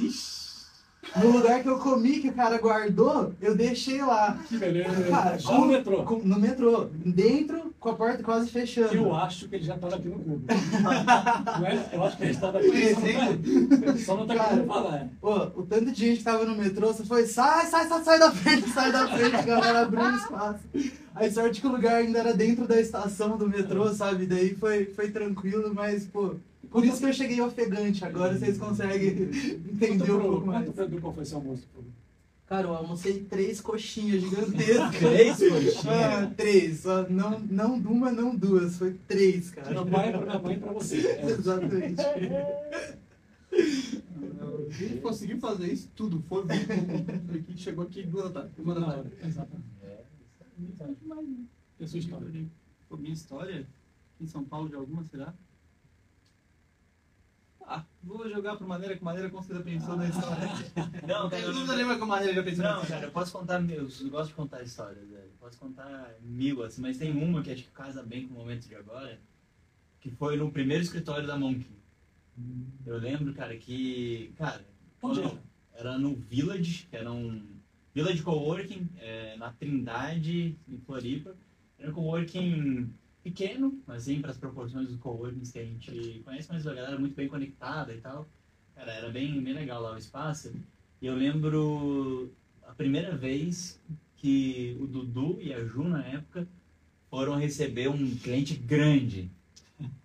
No 1.15 1.31
lugar 1.31 1.63
que 1.63 1.69
eu 1.69 1.79
comi, 1.79 2.19
que 2.19 2.29
o 2.29 2.33
cara 2.33 2.57
guardou, 2.59 3.31
eu 3.41 3.55
deixei 3.55 4.01
lá. 4.01 4.37
Que 4.47 4.57
beleza. 4.57 5.03
Cara, 5.09 5.37
Já 5.39 5.53
no 5.57 5.65
metrô. 5.65 6.03
Com- 6.03 6.19
no 6.19 6.37
metrô, 6.39 6.89
dentro, 6.93 7.73
com 7.79 7.89
a 7.89 7.93
porta 7.95 8.21
quase 8.21 8.49
fechando. 8.49 8.93
Eu 8.93 9.15
acho 9.15 9.47
que 9.47 9.55
ele 9.55 9.63
já 9.63 9.75
estava 9.75 9.95
aqui 9.95 10.09
no 10.09 10.17
Google. 10.17 10.41
não 11.59 11.65
é? 11.65 11.89
Eu 11.93 12.03
acho 12.03 12.17
que 12.17 12.23
ele 12.23 12.31
estava 12.31 12.59
aqui. 12.59 12.93
Só 12.93 12.99
não 13.01 13.79
tá- 13.93 13.97
Só 13.97 14.17
não 14.17 14.27
tá 14.27 14.35
Cara, 14.35 14.49
querendo 14.49 14.67
falar. 14.67 15.07
Pô, 15.21 15.35
o 15.55 15.63
tanto 15.63 15.91
de 15.91 16.05
gente 16.07 16.17
que 16.17 16.23
tava 16.25 16.43
no 16.45 16.55
metrô, 16.55 16.87
você 16.87 17.05
foi, 17.05 17.25
sai, 17.25 17.65
sai, 17.67 17.87
sai, 17.87 18.03
sai 18.03 18.19
da 18.19 18.31
frente, 18.31 18.69
sai 18.69 18.91
da 18.91 19.07
frente, 19.07 19.35
a 19.35 19.41
galera 19.43 19.81
abriu 19.83 20.15
espaço. 20.15 20.59
Aí 21.15 21.31
sorte 21.31 21.61
que 21.61 21.67
o 21.67 21.71
lugar 21.71 21.95
ainda 21.95 22.19
era 22.19 22.33
dentro 22.33 22.67
da 22.67 22.79
estação 22.79 23.37
do 23.37 23.47
metrô, 23.49 23.91
sabe? 23.93 24.25
Daí 24.27 24.53
foi, 24.55 24.85
foi 24.85 25.09
tranquilo, 25.09 25.71
mas, 25.73 26.05
pô, 26.05 26.35
por 26.69 26.83
isso 26.83 26.99
que 26.99 27.05
eu 27.05 27.13
cheguei 27.13 27.41
ofegante. 27.41 28.03
Agora 28.03 28.37
vocês 28.37 28.57
conseguem 28.57 29.07
entender 29.07 30.11
um 30.11 30.21
pouco 30.21 30.47
mais. 30.47 30.67
Edu 30.77 31.01
qual 31.01 31.13
foi 31.13 31.25
seu 31.25 31.37
almoço. 31.37 31.67
Cara, 32.47 32.67
eu 32.67 32.73
almocei 32.73 33.25
três 33.25 33.59
coxinhas 33.59 34.21
gigantescas. 34.23 34.97
Três 34.97 35.37
coxinhas? 35.37 35.85
Ah, 35.85 36.31
três, 36.35 36.83
não, 37.09 37.39
não 37.39 37.75
uma, 37.75 38.11
não 38.11 38.33
duas, 38.33 38.77
foi 38.77 38.93
três, 39.05 39.49
cara. 39.51 39.69
Meu 39.71 39.85
pai 39.85 40.09
é 40.09 40.11
pra 40.13 40.21
minha 40.21 40.39
mãe 40.39 40.55
e 40.55 40.59
pra 40.59 40.71
você. 40.71 40.97
É. 41.17 41.25
Exatamente. 41.29 42.01
Ele 44.79 44.99
conseguiu 45.01 45.39
fazer 45.39 45.71
isso 45.71 45.89
tudo. 45.95 46.23
Foi 46.27 46.43
aqui, 46.43 47.57
chegou 47.57 47.83
aqui 47.83 48.03
duas 48.03 48.31
da 48.31 48.41
tarde. 48.41 48.53
Uma 48.59 48.75
da 48.75 48.81
tarde. 48.81 48.99
hora, 48.99 49.11
Exatamente. 49.27 49.67
E 51.79 51.83
a 51.83 51.87
sua 51.87 51.99
história? 51.99 52.45
Minha 52.97 53.13
história 53.13 53.67
em 54.19 54.27
São 54.27 54.43
Paulo 54.43 54.69
de 54.69 54.75
alguma, 54.75 55.03
será? 55.03 55.33
Ah, 57.69 57.83
vou 58.01 58.29
jogar 58.29 58.55
pro 58.55 58.65
Maneira, 58.65 58.95
que 58.95 59.03
Maneira 59.03 59.29
com 59.29 59.41
certeza 59.41 59.61
pensou 59.63 59.97
na 59.97 60.07
história. 60.07 60.47
Não, 61.05 61.25
Eu 61.25 61.29
cara, 61.29 61.51
não 61.51 61.75
lembro 61.75 61.97
que 61.97 62.01
o 62.03 62.07
Maneira 62.07 62.33
já 62.35 62.43
pensou 62.43 62.63
Não, 62.63 62.85
cara, 62.85 63.05
eu 63.07 63.11
posso 63.11 63.31
contar 63.33 63.59
mil, 63.59 63.89
eu 63.99 64.09
gosto 64.09 64.29
de 64.29 64.35
contar 64.35 64.63
histórias, 64.63 65.05
velho. 65.09 65.23
Eu 65.25 65.31
Posso 65.37 65.59
contar 65.59 66.13
mil, 66.21 66.63
assim, 66.63 66.81
mas 66.81 66.97
tem 66.97 67.11
uma 67.11 67.43
que 67.43 67.51
acho 67.51 67.63
que 67.63 67.71
casa 67.71 68.01
bem 68.01 68.25
com 68.25 68.35
o 68.35 68.37
momento 68.37 68.67
de 68.69 68.75
agora, 68.75 69.19
que 69.99 70.09
foi 70.11 70.37
no 70.37 70.49
primeiro 70.49 70.81
escritório 70.81 71.27
da 71.27 71.37
Monkey. 71.37 71.67
Eu 72.85 72.97
lembro, 72.99 73.33
cara, 73.33 73.57
que, 73.57 74.31
cara, 74.37 74.65
Onde 75.01 75.19
quando- 75.21 75.39
era 75.73 75.97
no 75.97 76.15
Village, 76.15 76.87
que 76.89 76.95
era 76.95 77.11
um 77.11 77.45
Village 77.93 78.23
Coworking, 78.23 78.87
é, 78.97 79.35
na 79.37 79.51
Trindade, 79.51 80.57
em 80.69 80.77
Floripa. 80.85 81.35
Era 81.77 81.91
um 81.91 81.93
coworking 81.93 82.89
pequeno, 83.27 83.77
assim, 83.87 84.21
para 84.21 84.31
as 84.31 84.37
proporções 84.37 84.87
dos 84.87 84.97
coworkings 84.97 85.51
que 85.51 85.59
a 85.59 85.65
gente 85.65 86.21
conhece, 86.23 86.47
mas 86.49 86.65
a 86.65 86.73
galera 86.73 86.97
muito 86.97 87.15
bem 87.15 87.27
conectada 87.27 87.93
e 87.93 87.99
tal. 87.99 88.27
Cara, 88.73 88.93
era 88.93 89.09
bem, 89.09 89.41
bem 89.41 89.53
legal 89.53 89.81
lá 89.81 89.93
o 89.93 89.97
espaço. 89.97 90.53
E 91.01 91.05
eu 91.05 91.15
lembro 91.15 92.31
a 92.63 92.73
primeira 92.73 93.15
vez 93.17 93.81
que 94.15 94.77
o 94.79 94.87
Dudu 94.87 95.39
e 95.41 95.53
a 95.53 95.63
Ju, 95.63 95.83
na 95.83 96.05
época, 96.05 96.47
foram 97.09 97.35
receber 97.35 97.89
um 97.89 98.15
cliente 98.15 98.55
grande. 98.55 99.29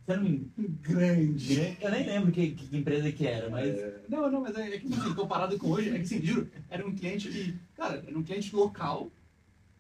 Você 0.05 0.17
não 0.17 0.25
me... 0.25 0.51
Grande. 0.81 1.55
Grande? 1.55 1.79
Eu 1.81 1.91
nem 1.91 2.07
lembro 2.07 2.33
que, 2.33 2.51
que 2.51 2.77
empresa 2.77 3.11
que 3.13 3.27
era, 3.27 3.49
mas... 3.49 3.75
Não, 4.09 4.31
não, 4.31 4.41
mas 4.41 4.57
é, 4.57 4.75
é 4.75 4.79
que 4.79 4.93
assim, 4.93 5.15
comparado 5.15 5.57
com 5.59 5.69
hoje, 5.69 5.91
é 5.91 5.95
que 5.95 6.01
assim, 6.01 6.23
juro, 6.23 6.51
era 6.69 6.87
um 6.87 6.95
cliente 6.95 7.29
que, 7.29 7.55
cara, 7.77 8.03
era 8.07 8.19
um 8.19 8.23
cliente 8.23 8.55
local. 8.55 9.11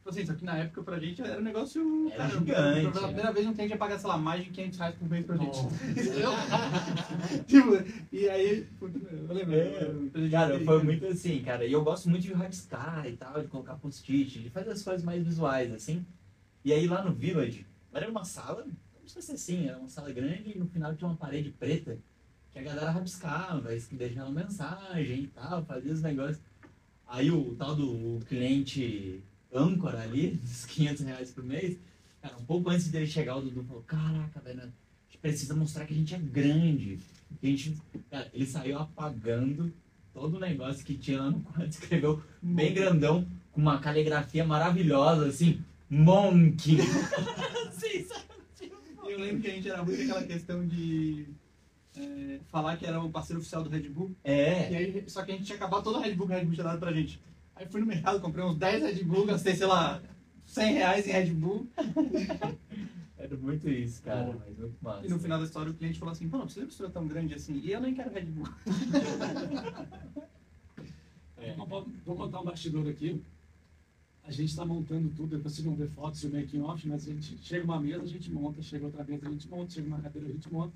Tipo 0.02 0.11
assim, 0.11 0.26
só 0.26 0.35
que 0.35 0.44
na 0.44 0.56
época 0.59 0.82
pra 0.82 0.99
gente 0.99 1.23
era 1.23 1.38
um 1.40 1.44
negócio. 1.44 2.11
Era 2.11 2.16
cara, 2.25 2.30
gigante, 2.32 2.92
Pela 2.92 3.04
é. 3.04 3.06
primeira 3.06 3.32
vez 3.32 3.47
um 3.47 3.54
cliente 3.54 3.71
ia 3.71 3.78
pagar, 3.78 3.99
sei 4.00 4.09
lá, 4.09 4.18
mais 4.18 4.42
de 4.42 4.50
500 4.50 4.78
reais 4.80 4.94
por 4.97 5.09
mês 5.09 5.25
pra 5.25 5.37
gente. 5.37 5.59
Oh. 5.59 5.90
Entendeu? 5.90 6.30
tipo, 7.47 7.71
e 8.11 8.28
aí, 8.28 8.66
eu 8.80 9.32
lembro. 9.35 9.54
É, 9.54 10.28
Cara, 10.28 10.59
foi 10.64 10.82
muito 10.82 11.06
assim, 11.06 11.40
cara. 11.44 11.64
E 11.64 11.73
eu 11.73 11.85
gosto 11.85 12.11
muito 12.11 12.23
de 12.25 12.32
rabiscar 12.32 13.06
e 13.06 13.12
tal, 13.16 13.40
de 13.40 13.47
colocar 13.47 13.76
post-it, 13.76 14.40
de 14.40 14.50
fazer 14.50 14.71
as 14.71 14.82
coisas 14.82 15.04
mais 15.04 15.23
visuais, 15.25 15.73
assim. 15.73 16.04
E 16.64 16.73
aí 16.73 16.88
lá 16.88 17.04
no 17.04 17.12
Village, 17.12 17.64
era 17.92 18.11
uma 18.11 18.25
sala, 18.25 18.64
como 18.94 19.09
se 19.09 19.14
fosse 19.14 19.30
assim, 19.30 19.68
era 19.68 19.78
uma 19.78 19.88
sala 19.88 20.11
grande 20.11 20.50
e 20.52 20.59
no 20.59 20.66
final 20.66 20.97
tinha 20.97 21.06
uma 21.09 21.16
parede 21.16 21.50
preta 21.50 21.97
que 22.50 22.59
a 22.59 22.62
galera 22.62 22.90
rabiscava, 22.90 23.73
es- 23.73 23.87
deixava 23.88 24.30
mensagem 24.30 25.21
e 25.23 25.26
tal, 25.28 25.64
fazia 25.64 25.92
os 25.92 26.02
negócios. 26.02 26.40
Aí 27.06 27.30
o 27.30 27.54
tal 27.54 27.76
do 27.76 28.18
cliente 28.26 29.23
âncora 29.52 30.00
ali, 30.02 30.30
dos 30.42 30.64
500 30.66 31.04
reais 31.04 31.30
por 31.30 31.44
mês, 31.44 31.76
cara, 32.21 32.37
um 32.38 32.44
pouco 32.44 32.71
antes 32.71 32.88
dele 32.88 33.06
chegar, 33.06 33.37
o 33.37 33.42
Dudu 33.42 33.64
falou, 33.64 33.82
caraca, 33.82 34.40
velho, 34.40 34.61
a 34.61 34.64
gente 34.64 35.18
precisa 35.21 35.54
mostrar 35.54 35.85
que 35.87 35.92
a 35.94 35.97
gente 35.97 36.14
é 36.14 36.18
grande. 36.18 36.99
A 37.42 37.47
gente, 37.47 37.76
cara, 38.11 38.30
ele 38.32 38.47
saiu 38.47 38.78
apagando 38.78 39.73
todo 40.12 40.37
o 40.37 40.40
negócio 40.40 40.85
que 40.85 40.94
tinha 40.94 41.21
lá 41.21 41.30
no 41.30 41.40
quadro, 41.40 41.66
escreveu 41.71 42.23
bem 42.42 42.73
grandão, 42.75 43.26
com 43.52 43.61
uma 43.61 43.78
caligrafia 43.78 44.44
maravilhosa, 44.44 45.26
assim, 45.26 45.61
Monk. 45.90 46.78
Assim, 47.68 48.04
sabe? 48.04 48.23
Eu 49.06 49.18
lembro 49.18 49.42
que 49.42 49.49
a 49.49 49.54
gente 49.54 49.68
era 49.68 49.82
muito 49.85 50.00
aquela 50.00 50.23
questão 50.23 50.66
de. 50.66 51.26
é, 51.97 52.38
falar 52.50 52.76
que 52.78 52.87
era 52.87 52.99
o 52.99 53.11
parceiro 53.11 53.40
oficial 53.40 53.62
do 53.62 53.68
Red 53.68 53.88
Bull. 53.90 54.11
E 54.25 54.30
É. 54.30 54.68
aí, 54.76 55.04
só 55.06 55.23
que 55.23 55.32
a 55.32 55.35
gente 55.35 55.44
tinha 55.44 55.56
acabado 55.56 55.82
todo 55.85 55.99
o 55.99 56.00
Red 56.00 56.14
Bull 56.14 56.26
que 56.26 56.32
o 56.32 56.37
Red 56.37 56.44
Bull 56.47 56.54
tinha 56.54 56.64
dado 56.64 56.78
pra 56.80 56.92
gente. 56.92 57.21
Aí 57.54 57.66
fui 57.66 57.80
no 57.80 57.87
mercado, 57.87 58.21
comprei 58.21 58.44
uns 58.44 58.56
10 58.56 58.82
Red 58.82 59.04
Bull, 59.04 59.26
gastei, 59.26 59.54
sei 59.54 59.66
lá, 59.66 60.02
100 60.47 60.73
reais 60.75 61.06
em 61.06 61.12
Red 61.12 61.35
Bull. 61.35 61.66
Era 63.18 63.37
muito 63.37 63.68
isso, 63.68 64.02
cara. 64.02 64.25
Boa. 64.25 64.44
Mas 64.47 64.59
muito 64.59 64.76
massa. 64.82 65.06
E 65.06 65.09
no 65.09 65.18
final 65.18 65.38
da 65.38 65.44
história 65.44 65.71
o 65.71 65.75
cliente 65.75 65.99
falou 65.99 66.12
assim, 66.12 66.28
pô, 66.28 66.38
não 66.38 66.44
precisa 66.44 66.64
de 66.64 66.71
mistura 66.71 66.90
tão 66.90 67.06
grande 67.06 67.35
assim. 67.35 67.61
E 67.62 67.71
eu 67.71 67.80
nem 67.80 67.94
quero 67.94 68.11
Red 68.11 68.25
Bull. 68.26 68.49
É. 71.42 71.54
Vou, 71.54 71.85
vou 72.06 72.16
contar 72.16 72.40
um 72.40 72.44
bastidor 72.44 72.88
aqui. 72.88 73.21
A 74.25 74.30
gente 74.30 74.50
está 74.50 74.64
montando 74.64 75.11
tudo, 75.11 75.37
depois 75.37 75.54
vocês 75.54 75.66
vão 75.66 75.75
ver 75.75 75.88
fotos 75.88 76.23
e 76.23 76.28
o 76.28 76.32
making 76.32 76.61
off, 76.61 76.87
mas 76.87 77.09
a 77.09 77.12
gente 77.12 77.37
chega 77.38 77.64
uma 77.64 77.80
mesa, 77.80 78.04
a 78.04 78.06
gente 78.06 78.30
monta, 78.30 78.62
chega 78.62 78.87
outra 78.87 79.02
mesa, 79.02 79.26
a 79.26 79.30
gente 79.30 79.49
monta, 79.49 79.73
chega 79.73 79.88
uma 79.88 80.00
cadeira, 80.00 80.28
a 80.28 80.32
gente 80.32 80.52
monta. 80.52 80.73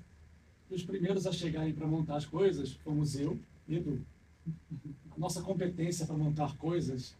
E 0.69 0.75
os 0.75 0.83
primeiros 0.83 1.25
a 1.25 1.31
chegarem 1.31 1.73
para 1.73 1.87
montar 1.87 2.17
as 2.17 2.25
coisas 2.25 2.73
fomos 2.83 3.15
eu 3.17 3.39
e 3.67 3.77
Edu. 3.77 4.01
A 5.17 5.19
nossa 5.19 5.41
competência 5.41 6.05
para 6.05 6.15
montar 6.15 6.55
coisas 6.57 7.15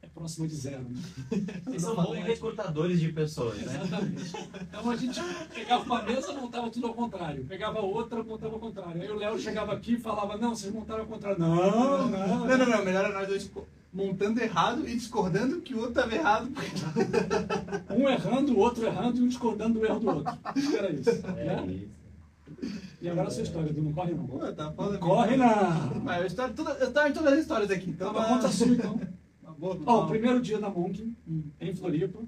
é 0.00 0.06
próxima 0.06 0.46
de 0.46 0.54
zero. 0.54 0.84
Né? 0.84 1.02
Vocês 1.66 1.82
são 1.82 1.96
bons 1.96 2.14
recrutadores 2.14 3.00
de 3.00 3.12
pessoas, 3.12 3.58
né? 3.58 3.80
Exatamente. 3.82 4.32
Então 4.62 4.90
a 4.90 4.96
gente 4.96 5.20
pegava 5.52 5.84
uma 5.84 6.02
mesa, 6.02 6.32
montava 6.32 6.70
tudo 6.70 6.86
ao 6.86 6.94
contrário. 6.94 7.44
Pegava 7.44 7.80
outra, 7.80 8.22
montava 8.22 8.54
ao 8.54 8.60
contrário. 8.60 9.02
Aí 9.02 9.10
o 9.10 9.16
Léo 9.16 9.36
chegava 9.36 9.72
aqui 9.72 9.94
e 9.94 9.98
falava, 9.98 10.36
não, 10.36 10.54
vocês 10.54 10.72
montaram 10.72 11.00
ao 11.00 11.06
contrário. 11.06 11.40
Não, 11.40 11.56
não, 11.56 12.08
Não, 12.08 12.46
não, 12.46 12.66
não. 12.66 12.84
Melhor 12.84 13.04
era 13.04 13.12
nós 13.12 13.26
dois 13.26 13.50
montando 13.92 14.40
errado 14.40 14.88
e 14.88 14.94
discordando 14.94 15.60
que 15.60 15.74
o 15.74 15.78
outro 15.78 15.92
estava 15.92 16.14
errado. 16.14 16.50
Um 17.90 18.08
errando, 18.08 18.54
o 18.54 18.58
outro 18.58 18.86
errando 18.86 19.18
e 19.18 19.22
um 19.22 19.28
discordando 19.28 19.80
do 19.80 19.84
erro 19.84 19.98
do 19.98 20.08
outro. 20.08 20.38
Era 20.76 20.92
isso. 20.92 21.10
É 21.10 21.44
né? 21.44 21.66
isso. 21.66 22.87
E 23.00 23.08
agora 23.08 23.28
a 23.28 23.30
sua 23.30 23.42
história, 23.44 23.70
Edu, 23.70 23.82
não 23.82 23.92
corre 23.92 24.12
não. 24.12 24.26
Pô, 24.26 24.38
tá. 24.52 24.72
Corre 24.98 25.36
não! 25.36 26.00
Mas 26.02 26.20
eu 26.20 26.26
estou, 26.26 26.52
tudo, 26.52 26.70
eu 26.70 26.88
estou 26.88 27.06
em 27.06 27.12
todas 27.12 27.32
as 27.34 27.38
histórias 27.40 27.70
aqui. 27.70 27.90
Então, 27.90 28.10
Então, 28.10 28.24
conta 28.24 28.46
a 28.48 28.50
sua 28.50 28.66
então. 28.68 28.98
Boa, 29.58 29.74
Ó, 29.86 29.96
uma- 29.98 30.04
o 30.04 30.08
primeiro 30.08 30.40
dia 30.40 30.58
da 30.60 30.68
Monk 30.70 31.16
em 31.60 31.74
Floripa 31.74 32.20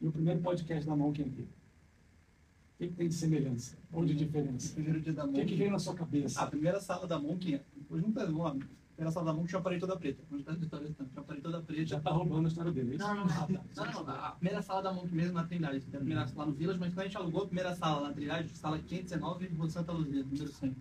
e 0.00 0.06
o 0.06 0.12
primeiro 0.12 0.40
podcast 0.40 0.86
da 0.86 0.94
Monk 0.96 1.20
aqui. 1.22 1.42
O 1.42 2.78
que, 2.78 2.88
que 2.88 2.94
tem 2.94 3.08
de 3.08 3.14
semelhança? 3.14 3.76
Ou 3.92 4.04
de 4.04 4.14
diferença? 4.14 4.74
primeiro 4.74 5.00
dia 5.00 5.12
da 5.14 5.24
O 5.24 5.28
que, 5.32 5.38
Monk. 5.38 5.46
que 5.46 5.54
veio 5.54 5.70
na 5.70 5.78
sua 5.78 5.94
cabeça? 5.94 6.40
A 6.42 6.46
primeira 6.46 6.78
sala 6.80 7.06
da 7.06 7.18
Monk, 7.18 7.58
juntar, 7.90 8.26
vamos 8.26 8.40
lá. 8.42 8.50
A 8.50 8.85
primeira 8.96 9.12
sala 9.12 9.26
da 9.26 9.32
Monk 9.34 9.48
tinha 9.48 9.58
uma 9.58 9.64
parede 9.64 9.80
toda 9.80 9.96
preta. 9.96 10.22
Vamos 10.28 10.38
juntar 10.40 10.52
as 10.52 10.62
histórias 10.62 10.90
então. 10.90 11.06
Tinha 11.06 11.20
uma 11.20 11.26
parede 11.26 11.42
toda 11.42 11.62
preta. 11.62 11.86
Já 11.86 12.00
tá 12.00 12.10
roubando 12.10 12.46
a 12.46 12.48
história 12.48 12.72
dele. 12.72 12.94
é? 12.94 12.98
Não, 12.98 13.14
não, 13.14 13.26
não. 13.26 13.48
Não, 13.76 14.04
não, 14.04 14.14
a 14.14 14.30
primeira 14.32 14.62
sala 14.62 14.82
da 14.82 14.92
Monk 14.92 15.14
mesmo 15.14 15.34
na 15.34 15.44
Trindade. 15.44 15.86
A 15.86 15.96
primeira 15.98 16.26
lá 16.34 16.46
no 16.46 16.52
Village, 16.52 16.80
mas 16.80 16.94
quando 16.94 17.00
a 17.00 17.04
gente 17.04 17.16
alugou 17.16 17.42
a 17.42 17.46
primeira 17.46 17.74
sala 17.74 18.08
na 18.08 18.14
Trindade, 18.14 18.48
sala 18.56 18.78
519, 18.78 19.48
Rua 19.48 19.70
Santa 19.70 19.92
Luzia, 19.92 20.24
número 20.24 20.48
100. 20.48 20.76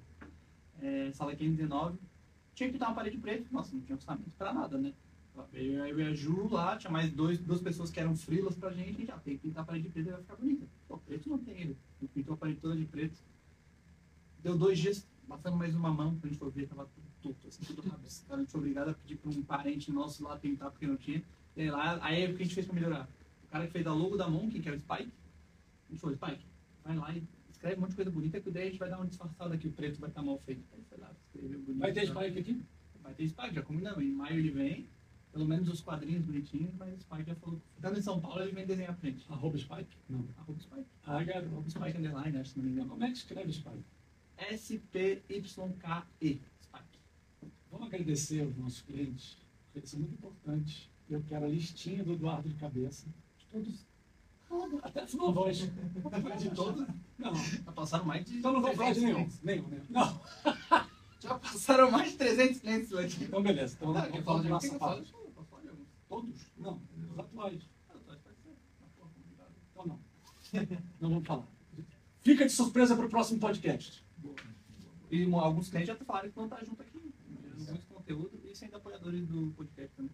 É, 0.81 1.11
sala 1.11 1.35
519. 1.35 1.99
Tinha 2.53 2.69
que 2.69 2.73
pintar 2.73 2.89
uma 2.89 2.95
parede 2.95 3.17
preta. 3.17 3.45
Nossa, 3.51 3.75
não 3.75 3.81
tinha 3.81 3.95
orçamento 3.95 4.31
pra 4.37 4.53
nada, 4.53 4.77
né? 4.77 4.93
Veio 5.51 5.85
eu 5.85 5.99
e 5.99 6.03
a 6.03 6.13
Ju 6.13 6.47
lá, 6.49 6.77
tinha 6.77 6.89
mais 6.89 7.11
dois, 7.11 7.37
duas 7.39 7.61
pessoas 7.61 7.91
que 7.91 7.99
eram 7.99 8.15
frilas 8.15 8.55
pra 8.55 8.71
gente, 8.71 9.01
e 9.01 9.05
já 9.05 9.17
tem 9.17 9.35
que 9.35 9.41
pintar 9.41 9.63
a 9.63 9.65
parede 9.65 9.87
de 9.87 9.89
preto 9.89 10.07
e 10.07 10.11
vai 10.11 10.21
ficar 10.21 10.35
bonita. 10.37 10.65
Pô, 10.87 10.97
preto 10.97 11.27
não 11.27 11.37
tem 11.37 11.59
ele. 11.59 11.77
Ele 12.01 12.09
pintou 12.13 12.35
a 12.35 12.37
parede 12.37 12.61
toda 12.61 12.77
de 12.77 12.85
preto. 12.85 13.19
Deu 14.41 14.57
dois 14.57 14.79
dias, 14.79 15.05
passando 15.27 15.57
mais 15.57 15.75
uma 15.75 15.91
mão, 15.91 16.11
quando 16.11 16.25
a 16.25 16.27
gente 16.29 16.37
foi 16.37 16.51
ver, 16.51 16.67
tava 16.67 16.85
tudo 16.85 17.14
torto, 17.25 17.47
assim, 17.47 17.63
tudo 17.63 17.81
rabiscado. 17.89 18.35
A 18.35 18.39
gente 18.39 18.51
foi 18.51 18.59
obrigado 18.59 18.89
a 18.89 18.93
pedir 18.93 19.17
pra 19.17 19.31
um 19.31 19.41
parente 19.41 19.91
nosso 19.91 20.23
lá 20.23 20.37
pintar 20.37 20.69
porque 20.69 20.85
não 20.85 20.97
tinha. 20.97 21.23
E 21.55 21.61
aí, 21.61 21.71
lá, 21.71 21.97
aí 22.03 22.31
o 22.31 22.35
que 22.35 22.43
a 22.43 22.45
gente 22.45 22.55
fez 22.55 22.67
pra 22.67 22.75
melhorar? 22.75 23.09
O 23.43 23.47
cara 23.47 23.65
que 23.65 23.71
fez 23.71 23.87
a 23.87 23.93
logo 23.93 24.17
da 24.17 24.29
Monk, 24.29 24.59
que 24.59 24.67
era 24.67 24.77
o 24.77 24.79
Spike, 24.79 25.11
a 25.87 25.91
gente 25.91 25.99
falou, 25.99 26.15
Spike, 26.15 26.45
vai 26.83 26.95
lá 26.95 27.15
e 27.15 27.23
escreve 27.49 27.77
um 27.77 27.81
monte 27.81 27.91
de 27.91 27.95
coisa 27.95 28.11
bonita, 28.11 28.41
que 28.41 28.51
daí 28.51 28.63
a 28.63 28.69
gente 28.69 28.79
vai 28.79 28.89
dar 28.89 28.97
uma 28.97 29.07
disfarçada 29.07 29.55
aqui, 29.55 29.67
o 29.67 29.71
preto 29.71 29.99
vai 29.99 30.09
estar 30.09 30.21
mal 30.21 30.37
feito. 30.39 30.63
Aí 30.73 30.83
foi 30.89 30.97
lá, 30.97 31.11
escreveu 31.25 31.61
bonito. 31.61 31.79
Vai 31.79 31.93
ter 31.93 32.05
Spike 32.05 32.39
aqui? 32.39 32.61
Vai 33.01 33.13
ter 33.13 33.27
Spike, 33.27 33.55
já 33.55 33.61
combinamos. 33.61 34.03
Em 34.03 34.11
maio 34.11 34.39
ele 34.39 34.51
vem, 34.51 34.89
pelo 35.31 35.45
menos 35.45 35.69
os 35.69 35.79
quadrinhos 35.81 36.23
bonitinhos, 36.23 36.73
mas 36.77 36.93
o 36.93 37.01
Spike 37.01 37.25
já 37.25 37.35
falou, 37.35 37.61
estando 37.75 37.97
em 37.97 38.01
São 38.01 38.19
Paulo, 38.19 38.41
ele 38.41 38.51
vem 38.51 38.65
desenhar 38.65 38.93
pra 38.95 39.09
gente. 39.09 39.25
Arroba 39.31 39.57
Spike? 39.57 39.97
Não. 40.09 40.27
Arroba 40.37 40.59
Spike. 40.59 40.85
Ah, 41.05 41.23
garoto. 41.23 41.53
Arroba 41.53 41.69
Spike 41.69 41.97
Underline, 41.97 42.37
acho 42.37 42.53
que 42.53 42.59
não 42.59 42.65
me 42.65 42.71
engano. 42.71 42.89
Como 42.89 43.03
é 43.03 43.07
que 43.07 43.17
escreve 43.17 43.53
Spike? 43.53 43.85
S-P-Y-K-E. 44.37 46.41
Vamos 47.77 47.93
agradecer 47.93 48.41
aos 48.41 48.55
nossos 48.55 48.81
clientes, 48.83 49.37
porque 49.65 49.79
eles 49.79 49.89
são 49.89 49.99
muito 49.99 50.13
importantes. 50.13 50.89
Eu 51.09 51.21
quero 51.27 51.43
a 51.43 51.47
listinha 51.49 52.05
do 52.05 52.13
Eduardo 52.13 52.47
de 52.47 52.55
cabeça. 52.55 53.05
De 53.37 53.45
todos. 53.47 53.85
Até 54.81 55.01
a 55.01 55.07
sua 55.07 55.31
voz. 55.31 55.57
De 56.39 56.49
todos? 56.55 56.87
Não. 57.17 57.35
Já 57.35 57.71
passaram 57.73 58.05
mais 58.05 58.25
de 58.25 58.37
Então 58.37 58.53
não 58.53 58.61
vou 58.61 58.73
falar 58.73 58.93
de 58.93 59.01
300 59.01 59.41
nenhum. 59.43 59.67
Nenhum, 59.67 59.67
nenhum. 59.67 59.85
Não. 59.89 60.21
Já 61.19 61.37
passaram 61.37 61.91
mais 61.91 62.11
de 62.11 62.17
300 62.17 62.59
clientes 62.61 62.91
lá 62.91 63.01
aqui. 63.01 63.23
Então 63.25 63.43
beleza. 63.43 63.75
Então 63.75 63.93
Não, 63.93 64.01
não 64.01 64.11
de 64.11 64.21
falar 64.21 64.41
de 64.41 64.49
nossa 64.49 64.79
parte. 64.79 65.13
Todos? 66.07 66.51
Não. 66.57 66.81
Os 67.11 67.19
atuais. 67.19 67.69
Ah, 67.89 67.93
tá. 68.05 68.17
Então 69.71 69.85
não. 69.85 69.99
Não 71.01 71.09
vamos 71.09 71.27
falar. 71.27 71.47
Fica 72.21 72.45
de 72.45 72.51
surpresa 72.51 72.95
para 72.95 73.05
o 73.05 73.09
próximo 73.09 73.39
podcast. 73.39 74.05
E 75.11 75.33
alguns 75.33 75.69
clientes 75.69 75.87
já 75.87 76.05
falaram 76.05 76.29
que 76.29 76.35
vão 76.35 76.45
estar 76.45 76.63
junto 76.63 76.81
aqui. 76.81 76.94
E 78.55 78.57
sendo 78.57 78.77
apoiadores 78.77 79.27
do 79.27 79.51
podcast 79.57 79.93
também. 79.95 80.11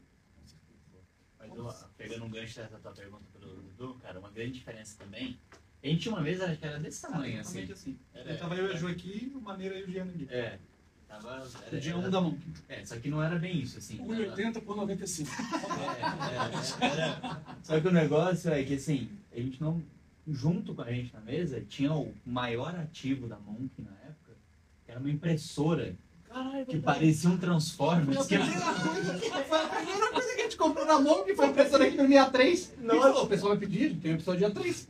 Mas 1.39 1.51
ó, 1.60 1.89
pegando 1.98 2.25
um 2.25 2.29
gancho 2.29 2.55
dessa 2.60 2.77
tua 2.79 2.91
pergunta 2.91 3.24
pro 3.31 3.48
Dudu, 3.48 3.95
cara, 4.01 4.19
uma 4.19 4.29
grande 4.31 4.53
diferença 4.53 4.98
também. 4.98 5.39
A 5.83 5.88
gente 5.88 6.10
uma 6.10 6.21
vez 6.21 6.41
acho 6.41 6.57
que 6.60 6.65
era 6.65 6.79
desse 6.79 7.01
tamanho, 7.01 7.39
assim. 7.39 7.71
Assim. 7.71 8.00
Era- 8.13 8.38
tava 8.38 8.55
eu 8.55 8.67
e 8.67 8.74
a 8.74 8.75
Ju 8.75 8.88
aqui, 8.88 9.31
o 9.36 9.41
Maneiro 9.41 9.75
e 9.77 9.83
o 9.83 9.91
Jean 9.91 10.05
aqui. 10.05 10.27
É. 10.29 10.60
Tava. 11.07 11.27
O 11.43 11.63
Era, 11.67 11.77
era- 11.77 11.98
um 11.98 12.10
da 12.10 12.21
mão. 12.21 12.38
É, 12.69 12.86
só 12.86 12.98
que 13.00 13.10
não 13.10 13.21
era 13.21 13.38
bem 13.38 13.60
isso, 13.60 13.77
assim. 13.77 13.98
Tava- 13.98 14.13
1,80 14.13 14.62
por 14.62 14.75
95. 14.75 15.29
É, 15.31 16.86
é, 16.86 16.89
era- 17.00 17.57
Só 17.63 17.79
que 17.79 17.88
o 17.88 17.91
negócio 17.91 18.51
é 18.51 18.63
que 18.63 18.75
assim, 18.75 19.10
a 19.31 19.36
gente 19.38 19.62
não. 19.62 19.83
Junto 20.27 20.75
com 20.75 20.83
a 20.83 20.91
gente 20.91 21.12
na 21.13 21.19
mesa, 21.21 21.60
tinha 21.62 21.93
o 21.93 22.13
maior 22.24 22.75
ativo 22.75 23.27
da 23.27 23.39
Monk 23.39 23.81
na 23.81 23.91
época, 24.07 24.38
que 24.86 24.91
era 24.91 25.00
uma 25.00 25.10
impressora 25.10 25.95
Caralho, 26.31 26.65
que 26.65 26.79
parecia 26.79 27.29
um 27.29 27.38
Transformers. 27.38 28.25
Que... 28.25 28.38
Foi 28.38 29.59
a 29.59 29.67
primeira 29.67 30.11
coisa 30.11 30.33
que 30.33 30.39
a 30.39 30.43
gente 30.43 30.57
comprou 30.57 30.85
na 30.85 31.00
mão, 31.00 31.23
que 31.25 31.35
foi 31.35 31.45
a 31.45 31.50
impressora 31.50 31.89
que 31.89 31.97
no 31.97 32.07
dia 32.07 32.29
3. 32.29 32.73
Nossa, 32.81 33.21
o 33.21 33.27
pessoal 33.27 33.50
vai 33.50 33.59
pedir, 33.59 33.95
tem 33.97 34.11
uma 34.11 34.17
pessoa 34.17 34.38
dia 34.38 34.50
3. 34.50 34.88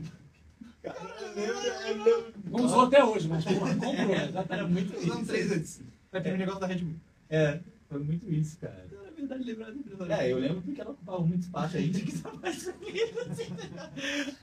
Não 2.45 2.65
usou 2.65 2.81
até 2.81 3.03
hoje, 3.03 3.27
mas 3.27 3.43
comprou. 3.43 3.69
Era 3.93 4.25
Exatamente. 4.25 4.71
muito 4.71 5.07
isso. 5.07 5.25
3 5.25 5.51
antes. 5.51 5.81
Vai 6.11 6.21
ter 6.21 6.33
um 6.33 6.37
negócio 6.37 6.61
da 6.61 6.67
Red 6.67 6.79
Bull. 6.79 6.95
É, 7.29 7.59
foi 7.89 7.99
muito 7.99 8.31
isso, 8.31 8.57
cara. 8.59 8.85
Verdade, 9.21 9.43
lembrar 9.43 9.71
impressora. 9.73 10.13
É, 10.23 10.31
eu 10.31 10.39
lembro 10.39 10.61
porque 10.63 10.81
ela 10.81 10.91
ocupava 10.91 11.25
muito 11.25 11.41
espaço, 11.43 11.77
a 11.77 11.79
gente 11.79 11.93
tinha 11.93 12.05
que 12.05 12.11
estar 12.11 12.33
mais 12.33 12.67
assim. 12.67 13.45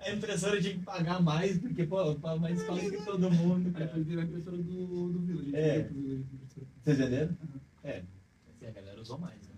A 0.00 0.12
impressora 0.12 0.60
tinha 0.62 0.74
que 0.78 0.82
pagar 0.82 1.22
mais, 1.22 1.58
porque, 1.58 1.84
pô, 1.84 2.00
ela 2.00 2.12
ocupava 2.12 2.38
mais 2.40 2.58
espaço 2.60 2.90
que 2.90 3.04
todo 3.04 3.30
mundo, 3.30 3.66
Aí 3.76 3.86
cara. 3.86 4.02
virou 4.02 4.22
a 4.22 4.26
impressora 4.26 4.56
do, 4.56 5.08
do 5.12 5.20
Village. 5.20 5.54
É. 5.54 5.80
Impressora. 5.80 6.66
Vocês 6.82 6.98
entenderam? 7.00 7.36
É. 7.84 8.02
Assim, 8.48 8.66
a 8.66 8.70
galera 8.70 9.00
usou 9.00 9.18
mais, 9.18 9.38
né? 9.46 9.54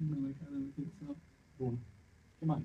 Não, 0.00 0.28
é 0.28 0.32
caramba, 0.34 0.68
que 0.74 0.82
legal. 0.82 1.16
Boa. 1.58 1.72
O 1.72 1.78
que 2.38 2.44
mais? 2.44 2.64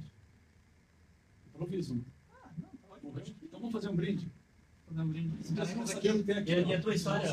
Improviso. 1.47 2.03
Ah, 2.29 2.51
não, 2.57 2.69
tá 2.69 2.87
ótimo. 3.15 3.37
Então 3.41 3.59
vamos 3.61 3.73
fazer 3.73 3.87
um 3.89 3.95
brinde. 3.95 4.29
Fazer 4.87 5.01
um 5.01 5.07
brinde. 5.07 5.27
Não 5.49 5.55
Mas 5.55 5.69
sabia 5.69 5.83
aqui, 5.95 6.09
o 6.09 6.17
que 6.17 6.23
tem 6.25 6.37
aqui. 6.37 6.51
E 6.51 6.55
a, 6.73 6.77
e 6.77 6.81
tua 6.81 6.93
história? 6.95 7.27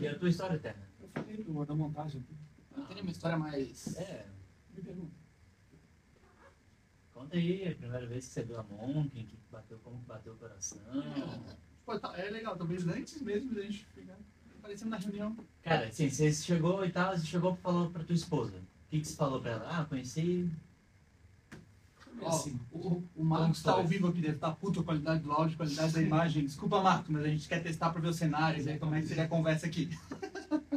E 0.00 0.06
a 0.08 0.18
tua 0.18 0.28
história, 0.28 0.58
Terra? 0.58 0.86
Eu 1.00 1.08
falei 1.22 1.42
do- 1.44 1.64
da 1.64 1.74
montagem. 1.74 2.22
Eu 2.76 2.84
teria 2.84 3.02
uma 3.02 3.12
história 3.12 3.36
mais... 3.36 3.96
É. 3.96 4.26
Me 4.74 4.82
pergunta. 4.82 5.24
Conta 7.12 7.36
aí, 7.36 7.68
a 7.68 7.74
primeira 7.76 8.06
vez 8.06 8.26
que 8.26 8.32
você 8.32 8.42
viu 8.42 8.58
a 8.58 8.62
Monk, 8.64 9.10
que 9.10 9.38
bateu, 9.50 9.78
como 9.84 9.98
que 10.00 10.06
bateu 10.06 10.32
o 10.32 10.36
coração. 10.36 10.80
Pô, 11.86 11.98
tá, 11.98 12.12
é 12.18 12.28
legal, 12.28 12.56
talvez 12.56 12.86
antes 12.88 13.22
mesmo 13.22 13.54
da 13.54 13.62
gente 13.62 13.86
ficar 13.86 14.18
aparecendo 14.58 14.90
na 14.90 14.96
reunião. 14.96 15.36
Cara, 15.62 15.86
assim, 15.86 16.10
você 16.10 16.32
chegou 16.32 16.84
e 16.84 16.90
tal, 16.90 17.16
você 17.16 17.24
chegou 17.24 17.54
e 17.54 17.56
falou 17.58 17.90
pra 17.90 18.02
tua 18.02 18.14
esposa. 18.14 18.56
O 18.56 18.90
que, 18.90 19.00
que 19.00 19.06
você 19.06 19.14
falou 19.14 19.40
pra 19.40 19.52
ela? 19.52 19.68
Ah, 19.70 19.84
conheci. 19.84 20.50
É 22.20 22.24
Ó, 22.24 22.28
assim. 22.28 22.58
o, 22.72 23.02
o 23.14 23.24
Marcos 23.24 23.62
tá 23.62 23.72
ao 23.72 23.86
vivo 23.86 24.08
aqui, 24.08 24.20
deve 24.20 24.34
estar 24.34 24.52
puto 24.56 24.80
a 24.80 24.84
qualidade 24.84 25.22
do 25.22 25.30
áudio, 25.30 25.54
a 25.54 25.58
qualidade 25.58 25.92
da 25.92 26.02
imagem. 26.02 26.44
Desculpa, 26.44 26.82
Marcos, 26.82 27.10
mas 27.10 27.24
a 27.24 27.28
gente 27.28 27.48
quer 27.48 27.62
testar 27.62 27.90
pra 27.90 28.00
ver 28.00 28.08
os 28.08 28.16
cenários, 28.16 28.66
aí 28.66 28.78
como 28.78 28.94
é 28.94 29.00
que 29.00 29.06
seria 29.06 29.24
a 29.24 29.28
conversa 29.28 29.66
aqui. 29.66 29.88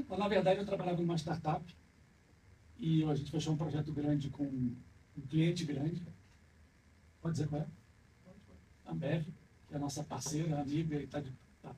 Mas, 0.08 0.20
na 0.20 0.28
verdade, 0.28 0.60
eu 0.60 0.66
trabalhava 0.66 1.02
numa 1.02 1.18
startup 1.18 1.64
e 2.80 3.04
a 3.04 3.16
gente 3.16 3.32
fechou 3.32 3.54
um 3.54 3.58
projeto 3.58 3.92
grande 3.92 4.30
com 4.30 4.44
um 4.44 5.22
cliente 5.30 5.66
grande. 5.66 6.02
Pode 7.22 7.34
dizer 7.34 7.48
qual 7.48 7.62
é? 7.62 7.68
A 8.86 8.92
Ambev, 8.92 9.26
que 9.68 9.74
é 9.74 9.78
a 9.78 9.80
nossa 9.80 10.04
parceira, 10.04 10.62
amiga 10.62 10.96
e 11.02 11.08
tá 11.08 11.20
de. 11.20 11.32
Tá, 11.62 11.76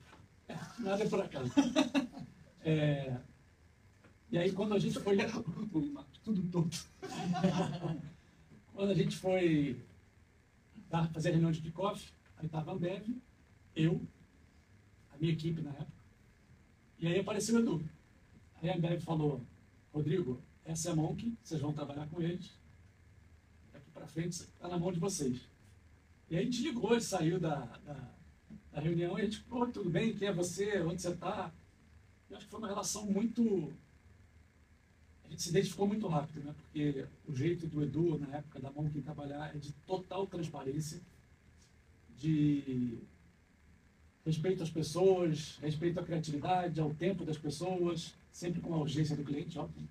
é, 0.48 0.56
nada 0.78 1.02
é 1.04 1.08
por 1.08 1.20
acaso. 1.20 1.50
É, 2.62 3.16
e 4.30 4.36
aí, 4.36 4.52
quando 4.52 4.74
a 4.74 4.78
gente 4.78 5.00
foi. 5.00 5.16
Tudo 6.22 6.42
torto. 6.50 6.86
Quando 8.74 8.90
a 8.90 8.94
gente 8.94 9.16
foi 9.16 9.82
dar- 10.90 11.10
fazer 11.10 11.30
a 11.30 11.32
reunião 11.32 11.50
de 11.50 11.62
kickoff, 11.62 12.12
aí 12.36 12.44
estava 12.44 12.70
a 12.70 12.74
Ambev, 12.74 13.16
eu, 13.74 14.00
a 15.12 15.16
minha 15.16 15.32
equipe 15.32 15.62
na 15.62 15.70
época, 15.70 16.02
E 16.98 17.06
aí 17.06 17.18
apareceu 17.18 17.56
o 17.56 17.60
Edu. 17.60 17.82
Aí 18.60 18.68
a 18.68 18.76
Ambev 18.76 19.00
falou, 19.00 19.40
Rodrigo, 19.92 20.40
essa 20.64 20.88
é 20.88 20.92
a 20.92 20.96
Monk, 20.96 21.36
vocês 21.42 21.60
vão 21.60 21.72
trabalhar 21.72 22.06
com 22.08 22.20
eles. 22.20 22.52
Daqui 23.72 23.90
para 23.90 24.06
frente 24.06 24.32
está 24.32 24.68
na 24.68 24.78
mão 24.78 24.92
de 24.92 25.00
vocês. 25.00 25.40
E 26.28 26.36
aí 26.36 26.42
a 26.42 26.44
gente 26.44 26.62
ligou, 26.62 26.92
ele 26.92 27.00
saiu 27.00 27.40
da, 27.40 27.56
da, 27.84 28.14
da 28.72 28.80
reunião 28.80 29.18
e 29.18 29.22
a 29.22 29.24
gente, 29.24 29.42
pô, 29.44 29.66
tudo 29.66 29.90
bem, 29.90 30.14
quem 30.14 30.28
é 30.28 30.32
você, 30.32 30.80
onde 30.80 31.02
você 31.02 31.10
está? 31.10 31.52
Eu 32.28 32.36
acho 32.36 32.46
que 32.46 32.50
foi 32.50 32.60
uma 32.60 32.68
relação 32.68 33.04
muito... 33.06 33.72
A 35.24 35.28
gente 35.28 35.42
se 35.42 35.50
identificou 35.50 35.86
muito 35.86 36.06
rápido, 36.08 36.44
né? 36.44 36.54
Porque 36.56 37.06
o 37.26 37.34
jeito 37.34 37.66
do 37.66 37.82
Edu, 37.82 38.18
na 38.18 38.38
época 38.38 38.60
da 38.60 38.70
Monk, 38.70 39.00
trabalhar 39.02 39.54
é 39.54 39.58
de 39.58 39.72
total 39.86 40.26
transparência, 40.26 41.00
de 42.16 42.98
respeito 44.24 44.62
às 44.62 44.70
pessoas, 44.70 45.58
respeito 45.60 45.98
à 45.98 46.02
criatividade, 46.02 46.80
ao 46.80 46.94
tempo 46.94 47.24
das 47.24 47.38
pessoas, 47.38 48.14
sempre 48.32 48.60
com 48.60 48.74
a 48.74 48.78
urgência 48.78 49.16
do 49.16 49.24
cliente, 49.24 49.58
óbvio. 49.58 49.88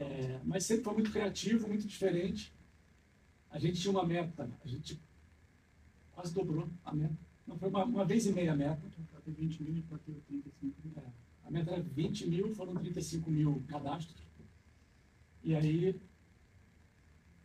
É, 0.00 0.40
mas 0.44 0.64
sempre 0.64 0.84
foi 0.84 0.94
muito 0.94 1.10
criativo, 1.10 1.66
muito 1.66 1.86
diferente. 1.86 2.52
A 3.50 3.58
gente 3.58 3.80
tinha 3.80 3.90
uma 3.90 4.06
meta, 4.06 4.48
a 4.64 4.68
gente 4.68 5.00
quase 6.12 6.32
dobrou 6.32 6.68
a 6.84 6.94
meta. 6.94 7.16
Não 7.46 7.58
foi 7.58 7.68
uma, 7.68 7.84
uma 7.84 8.04
vez 8.04 8.26
e 8.26 8.32
meia 8.32 8.52
a 8.52 8.56
meta. 8.56 8.80
Bateu 9.12 9.34
20 9.34 9.62
mil 9.62 9.76
e 9.76 9.80
bateu 9.80 10.14
35 10.28 10.74
mil. 10.84 10.92
É, 10.96 11.02
a 11.44 11.50
meta 11.50 11.72
era 11.72 11.82
20 11.82 12.26
mil, 12.28 12.54
foram 12.54 12.74
35 12.76 13.28
mil 13.30 13.62
cadastros. 13.66 14.22
E 15.42 15.54
aí, 15.54 16.00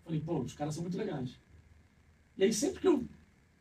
falei, 0.03 0.21
pô, 0.21 0.41
os 0.41 0.53
caras 0.53 0.75
são 0.75 0.83
muito 0.83 0.97
legais. 0.97 1.39
E 2.37 2.43
aí 2.43 2.53
sempre 2.53 2.81
que 2.81 2.87
eu, 2.87 3.03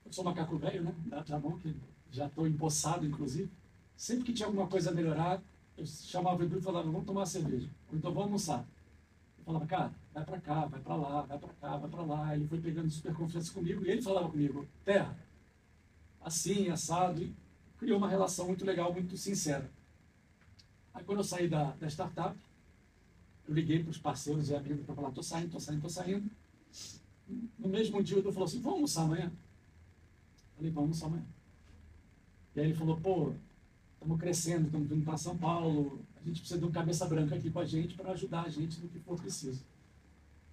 eu 0.05 0.13
sou 0.13 0.25
macaco 0.25 0.59
velho, 0.59 0.83
né, 0.83 0.95
da, 1.07 1.23
da 1.23 1.39
mão, 1.39 1.59
que 1.59 1.75
já 2.11 2.27
estou 2.27 2.47
empossado, 2.47 3.07
inclusive, 3.07 3.51
sempre 3.97 4.25
que 4.25 4.33
tinha 4.33 4.47
alguma 4.47 4.67
coisa 4.67 4.91
a 4.91 4.95
melhorar, 4.95 5.43
eu 5.77 5.87
chamava 5.87 6.41
o 6.41 6.45
Edu 6.45 6.59
e 6.59 6.63
falava, 6.63 6.91
vamos 6.91 7.07
tomar 7.07 7.25
cerveja, 7.25 7.71
ou 7.91 7.97
então 7.97 8.13
vamos 8.13 8.27
almoçar. 8.27 8.67
Eu 9.43 9.47
falava, 9.47 9.67
cara, 9.67 9.93
vai 10.15 10.25
pra 10.25 10.41
cá, 10.41 10.67
vai 10.67 10.81
pra 10.81 10.95
lá, 10.95 11.23
vai 11.23 11.39
pra 11.39 11.53
cá, 11.55 11.77
vai 11.77 11.91
pra 11.91 12.03
lá. 12.03 12.37
Ele 12.37 12.47
foi 12.47 12.61
pegando 12.61 12.89
super 12.89 13.13
confiança 13.13 13.53
comigo 13.53 13.85
e 13.85 13.91
ele 13.91 14.01
falava 14.01 14.31
comigo, 14.31 14.67
Terra, 14.85 15.19
assim, 16.21 16.69
assado, 16.69 17.21
e 17.21 17.35
criou 17.77 17.99
uma 17.99 18.09
relação 18.09 18.47
muito 18.47 18.65
legal, 18.65 18.93
muito 18.93 19.17
sincera. 19.17 19.69
Aí 20.95 21.03
quando 21.03 21.19
eu 21.19 21.25
saí 21.25 21.49
da, 21.49 21.73
da 21.73 21.89
startup, 21.89 22.39
eu 23.49 23.55
liguei 23.55 23.83
para 23.83 23.91
os 23.91 23.99
parceiros 23.99 24.49
e 24.49 24.55
amigos 24.55 24.87
para 24.87 24.95
falar, 24.95 25.11
tô 25.11 25.23
saindo, 25.25 25.51
tô 25.51 25.59
saindo, 25.59 25.83
tô 25.83 25.89
saindo. 25.89 26.31
No 27.59 27.69
mesmo 27.69 28.01
dia 28.01 28.17
o 28.17 28.21
Edu 28.21 28.31
falou 28.31 28.47
assim, 28.47 28.61
vamos 28.61 28.77
almoçar 28.77 29.03
amanhã? 29.03 29.33
Falei, 30.55 30.71
vamos 30.71 31.03
almoçar 31.03 31.07
amanhã. 31.07 31.27
E 32.55 32.61
aí 32.61 32.67
ele 32.67 32.75
falou, 32.75 32.97
pô, 33.01 33.33
estamos 33.95 34.21
crescendo, 34.21 34.67
estamos 34.67 34.89
vindo 34.89 35.05
para 35.05 35.17
São 35.17 35.37
Paulo, 35.37 36.01
a 36.23 36.29
gente 36.29 36.41
precisa 36.41 36.61
de 36.61 36.67
um 36.67 36.71
cabeça 36.71 37.07
branca 37.07 37.35
aqui 37.35 37.51
com 37.51 37.59
a 37.59 37.65
gente 37.65 37.95
para 37.95 38.13
ajudar 38.13 38.43
a 38.43 38.49
gente 38.49 38.81
no 38.81 38.89
que 38.89 38.99
for 39.01 39.19
preciso. 39.19 39.63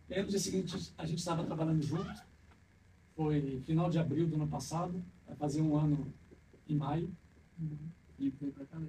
E 0.10 0.14
aí 0.16 0.24
no 0.24 0.28
dia 0.28 0.40
seguinte 0.40 0.92
a 0.98 1.06
gente 1.06 1.20
estava 1.20 1.44
trabalhando 1.44 1.82
junto, 1.84 2.22
foi 3.16 3.62
final 3.66 3.90
de 3.90 4.00
abril 4.00 4.28
do 4.28 4.36
ano 4.36 4.48
passado, 4.48 5.04
vai 5.28 5.36
fazer 5.36 5.62
um 5.62 5.78
ano 5.78 6.12
em 6.68 6.76
maio. 6.76 7.12
E 8.18 8.30
veio 8.30 8.52
pra 8.52 8.66
cá, 8.66 8.78
né? 8.80 8.88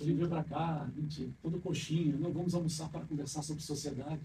Ele 0.00 0.14
veio 0.14 0.28
para 0.28 0.42
cá, 0.42 0.82
a 0.82 1.00
gente, 1.00 1.32
todo 1.40 1.60
coxinha, 1.60 2.16
não 2.16 2.32
vamos 2.32 2.54
almoçar 2.54 2.88
para 2.88 3.04
conversar 3.04 3.42
sobre 3.42 3.62
sociedade. 3.62 4.20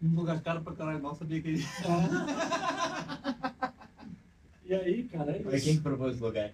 Um 0.00 0.14
lugar 0.14 0.40
caro 0.42 0.62
pra 0.62 0.74
caralho, 0.74 1.02
mal 1.02 1.14
sabia 1.14 1.42
que 1.42 1.48
ele. 1.48 1.64
E 4.64 4.74
aí, 4.74 5.04
cara, 5.04 5.36
é 5.36 5.42
Foi 5.42 5.56
isso. 5.56 5.64
quem 5.64 5.76
que 5.76 5.82
propôs 5.82 6.14
esse 6.14 6.22
lugar? 6.22 6.52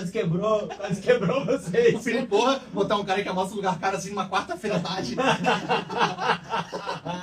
Quase 0.00 0.12
quebrou, 0.12 0.66
quase 0.68 1.00
quebrou 1.02 1.44
vocês. 1.44 1.94
O 1.94 1.98
Felipe, 1.98 2.26
porra, 2.28 2.60
botar 2.72 2.96
um 2.96 3.04
cara 3.04 3.22
que 3.22 3.28
almoça 3.28 3.52
um 3.52 3.56
lugar 3.56 3.78
caro 3.78 3.96
assim 3.96 4.10
numa 4.10 4.28
quarta-feira 4.28 4.76
à 4.76 4.80
tarde. 4.80 5.14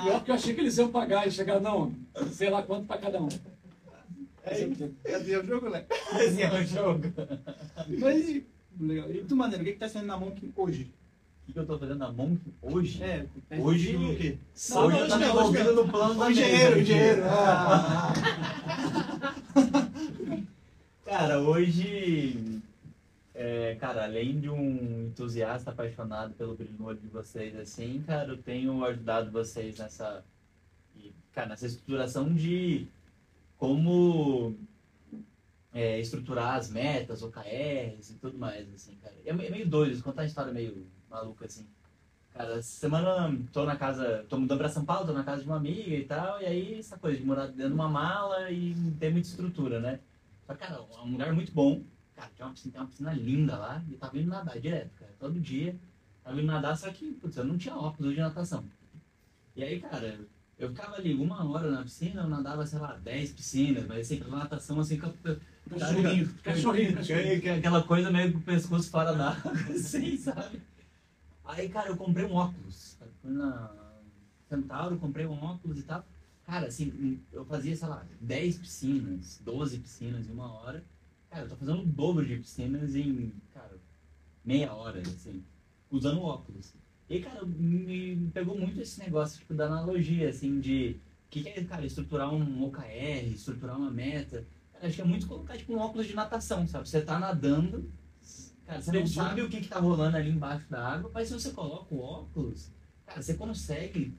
Pior 0.04 0.24
que 0.24 0.30
eu 0.30 0.34
achei 0.34 0.54
que 0.54 0.60
eles 0.60 0.78
iam 0.78 0.88
pagar 0.90 1.26
e 1.26 1.30
chegar, 1.30 1.60
não, 1.60 1.92
sei 2.32 2.50
lá 2.50 2.62
quanto 2.62 2.86
para 2.86 2.98
cada 2.98 3.20
um. 3.20 3.28
Cadê 5.04 5.36
o 5.36 5.44
jogo, 5.46 5.68
né? 5.68 5.84
É 6.38 6.60
o 6.60 6.64
jogo. 6.66 7.12
Mas 7.98 8.28
e, 8.28 8.46
legal. 8.80 9.10
E 9.10 9.24
tu, 9.24 9.36
maneiro, 9.36 9.62
o 9.62 9.66
que, 9.66 9.72
que 9.72 9.78
tá 9.78 9.88
sendo 9.88 10.06
na 10.06 10.16
Monk 10.16 10.50
hoje? 10.56 10.90
O 11.42 11.46
que, 11.46 11.52
que 11.52 11.58
eu 11.58 11.66
tô 11.66 11.78
fazendo 11.78 11.98
na 11.98 12.12
Monk 12.12 12.40
hoje? 12.62 13.02
É, 13.02 13.26
Hoje- 13.58 13.96
o 13.96 14.16
quê? 14.16 14.38
Não, 14.70 14.86
hoje 14.86 14.96
eu 14.96 15.02
hoje 15.02 15.12
tô 15.12 15.18
não, 15.18 15.28
envolvido 15.28 15.68
hoje 15.70 15.76
no 15.76 15.88
plano 15.88 16.14
da 16.14 16.26
O 16.26 16.30
engenheiro, 16.30 16.76
mesa. 16.76 16.76
o 16.76 16.80
engenheiro. 16.80 17.22
Ah. 17.28 18.12
Cara, 21.04 21.40
hoje, 21.40 22.60
é, 23.38 23.76
cara, 23.76 24.02
além 24.02 24.40
de 24.40 24.50
um 24.50 25.06
entusiasta 25.06 25.70
apaixonado 25.70 26.34
pelo 26.34 26.56
brilho 26.56 26.74
no 26.76 26.86
olho 26.86 26.98
de 26.98 27.06
vocês, 27.06 27.54
assim, 27.54 28.02
cara, 28.04 28.30
eu 28.32 28.42
tenho 28.42 28.84
ajudado 28.84 29.30
vocês 29.30 29.78
nessa, 29.78 30.24
cara, 31.32 31.50
nessa 31.50 31.66
estruturação 31.66 32.34
de 32.34 32.88
como 33.56 34.56
é, 35.72 36.00
estruturar 36.00 36.56
as 36.56 36.68
metas, 36.68 37.22
OKRs 37.22 38.10
e 38.10 38.18
tudo 38.20 38.36
mais, 38.36 38.68
assim, 38.74 38.96
cara. 38.96 39.14
É 39.24 39.30
é 39.30 39.50
meio 39.50 39.68
doido, 39.68 40.02
contar 40.02 40.22
uma 40.22 40.28
história 40.28 40.52
meio 40.52 40.84
maluca, 41.08 41.46
assim. 41.46 41.64
Cara, 42.34 42.60
semana 42.60 43.32
tô 43.52 43.64
na 43.64 43.76
casa, 43.76 44.26
tô 44.28 44.36
mudando 44.36 44.58
pra 44.58 44.68
São 44.68 44.84
Paulo, 44.84 45.06
tô 45.06 45.12
na 45.12 45.22
casa 45.22 45.42
de 45.42 45.48
uma 45.48 45.58
amiga 45.58 45.94
e 45.94 46.04
tal, 46.04 46.42
e 46.42 46.46
aí 46.46 46.78
essa 46.80 46.98
coisa 46.98 47.16
de 47.16 47.24
morar 47.24 47.46
dentro 47.46 47.68
de 47.68 47.74
uma 47.74 47.88
mala 47.88 48.50
e 48.50 48.74
não 48.74 48.90
ter 48.94 49.12
muita 49.12 49.28
estrutura, 49.28 49.78
né? 49.78 50.00
Só 50.44 50.56
cara, 50.56 50.74
é 50.74 51.00
um 51.02 51.12
lugar 51.12 51.32
muito 51.32 51.52
bom. 51.52 51.84
Cara, 52.18 52.30
tem 52.36 52.44
uma 52.46 52.52
piscina, 52.52 52.72
tem 52.72 52.80
uma 52.80 52.88
piscina 52.88 53.12
linda 53.12 53.56
lá 53.56 53.82
e 53.88 53.92
eu 53.92 53.98
tava 53.98 54.18
indo 54.18 54.28
nadar 54.28 54.58
direto, 54.58 54.90
cara. 54.98 55.14
Todo 55.20 55.38
dia. 55.40 55.76
Tava 56.24 56.36
indo 56.36 56.46
nadar, 56.48 56.76
só 56.76 56.90
que, 56.90 57.12
putz, 57.12 57.36
eu 57.36 57.44
não 57.44 57.56
tinha 57.56 57.76
óculos 57.76 58.12
de 58.12 58.20
natação. 58.20 58.64
E 59.54 59.62
aí, 59.62 59.80
cara, 59.80 60.18
eu 60.58 60.68
ficava 60.70 60.96
ali 60.96 61.14
uma 61.14 61.48
hora 61.48 61.70
na 61.70 61.82
piscina, 61.82 62.22
eu 62.22 62.28
nadava, 62.28 62.66
sei 62.66 62.80
lá, 62.80 62.94
10 62.96 63.32
piscinas, 63.32 63.86
mas 63.86 64.00
assim, 64.00 64.18
pela 64.18 64.38
natação, 64.38 64.80
assim, 64.80 64.98
Cachorrinho, 64.98 66.34
cachorrinho, 66.42 66.94
cachorrinho. 66.96 67.40
que- 67.40 67.48
Aquela 67.50 67.82
coisa 67.84 68.10
meio 68.10 68.32
com 68.32 68.38
o 68.38 68.42
pescoço 68.42 68.90
fora 68.90 69.14
da 69.14 69.30
água, 69.30 69.52
assim, 69.70 70.16
sabe? 70.16 70.60
Aí, 71.44 71.68
cara, 71.68 71.88
eu 71.88 71.96
comprei 71.96 72.24
um 72.26 72.34
óculos. 72.34 72.98
Fui 73.22 73.30
na 73.32 73.70
Centauro, 74.48 74.98
comprei 74.98 75.24
um 75.26 75.40
óculos 75.42 75.78
e 75.78 75.82
tal. 75.82 76.04
Cara, 76.44 76.66
assim, 76.66 77.20
eu 77.32 77.44
fazia, 77.44 77.76
sei 77.76 77.88
lá, 77.88 78.04
10 78.20 78.56
piscinas, 78.58 79.40
12 79.44 79.78
piscinas 79.78 80.26
em 80.28 80.32
uma 80.32 80.50
hora. 80.52 80.82
Cara, 81.30 81.44
eu 81.44 81.48
tô 81.48 81.56
fazendo 81.56 81.82
o 81.82 81.86
dobro 81.86 82.24
de 82.24 82.36
piscinas 82.36 82.94
em, 82.94 83.32
cara, 83.52 83.78
meia 84.44 84.72
hora, 84.72 85.00
assim, 85.00 85.44
usando 85.90 86.22
óculos. 86.22 86.74
E, 87.08 87.20
cara, 87.20 87.44
me 87.44 88.30
pegou 88.32 88.58
muito 88.58 88.80
esse 88.80 88.98
negócio, 89.00 89.38
tipo, 89.38 89.54
da 89.54 89.66
analogia, 89.66 90.28
assim, 90.28 90.60
de... 90.60 91.00
O 91.26 91.30
que, 91.30 91.42
que 91.42 91.48
é, 91.48 91.64
cara, 91.64 91.84
estruturar 91.84 92.32
um 92.32 92.64
OKR, 92.64 93.26
estruturar 93.34 93.76
uma 93.76 93.90
meta. 93.90 94.46
Cara, 94.72 94.86
acho 94.86 94.96
que 94.96 95.02
é 95.02 95.04
muito 95.04 95.26
colocar, 95.26 95.56
tipo, 95.56 95.74
um 95.74 95.78
óculos 95.78 96.06
de 96.06 96.14
natação, 96.14 96.66
sabe? 96.66 96.88
Você 96.88 97.02
tá 97.02 97.18
nadando, 97.18 97.90
cara, 98.64 98.80
você 98.80 98.92
não 98.92 99.06
sabe 99.06 99.42
o 99.42 99.48
que, 99.48 99.60
que 99.60 99.68
tá 99.68 99.78
rolando 99.78 100.16
ali 100.16 100.30
embaixo 100.30 100.68
da 100.70 100.86
água, 100.86 101.10
mas 101.12 101.28
se 101.28 101.34
você 101.34 101.50
coloca 101.50 101.94
o 101.94 102.00
óculos, 102.00 102.70
cara, 103.04 103.20
você 103.20 103.34
consegue 103.34 104.14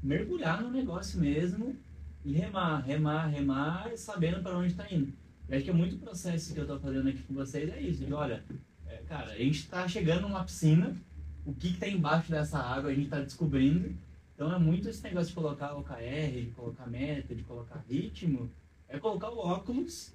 mergulhar 0.00 0.62
no 0.62 0.70
negócio 0.70 1.18
mesmo 1.20 1.76
e 2.24 2.32
remar, 2.32 2.80
remar, 2.80 3.26
remar, 3.26 3.96
sabendo 3.96 4.42
para 4.42 4.56
onde 4.56 4.68
está 4.68 4.86
indo. 4.92 5.12
Eu 5.48 5.56
acho 5.56 5.64
que 5.64 5.70
é 5.70 5.74
muito 5.74 5.98
processo 5.98 6.52
que 6.52 6.58
eu 6.58 6.64
estou 6.64 6.80
fazendo 6.80 7.08
aqui 7.08 7.22
com 7.22 7.34
vocês 7.34 7.70
é 7.70 7.80
isso, 7.80 8.04
de 8.04 8.12
olha, 8.12 8.42
é, 8.86 8.96
cara, 9.08 9.32
a 9.32 9.36
gente 9.36 9.60
está 9.60 9.86
chegando 9.86 10.22
numa 10.22 10.44
piscina, 10.44 10.96
o 11.44 11.52
que 11.52 11.68
está 11.68 11.86
embaixo 11.86 12.30
dessa 12.30 12.58
água 12.58 12.90
a 12.90 12.94
gente 12.94 13.04
está 13.04 13.20
descobrindo, 13.20 13.94
então 14.34 14.52
é 14.52 14.58
muito 14.58 14.88
esse 14.88 15.02
negócio 15.02 15.28
de 15.28 15.34
colocar 15.34 15.74
OKR, 15.74 16.40
de 16.40 16.52
colocar 16.56 16.86
meta, 16.86 17.34
de 17.34 17.42
colocar 17.42 17.84
ritmo, 17.88 18.50
é 18.88 18.98
colocar 18.98 19.30
o 19.30 19.38
óculos, 19.38 20.12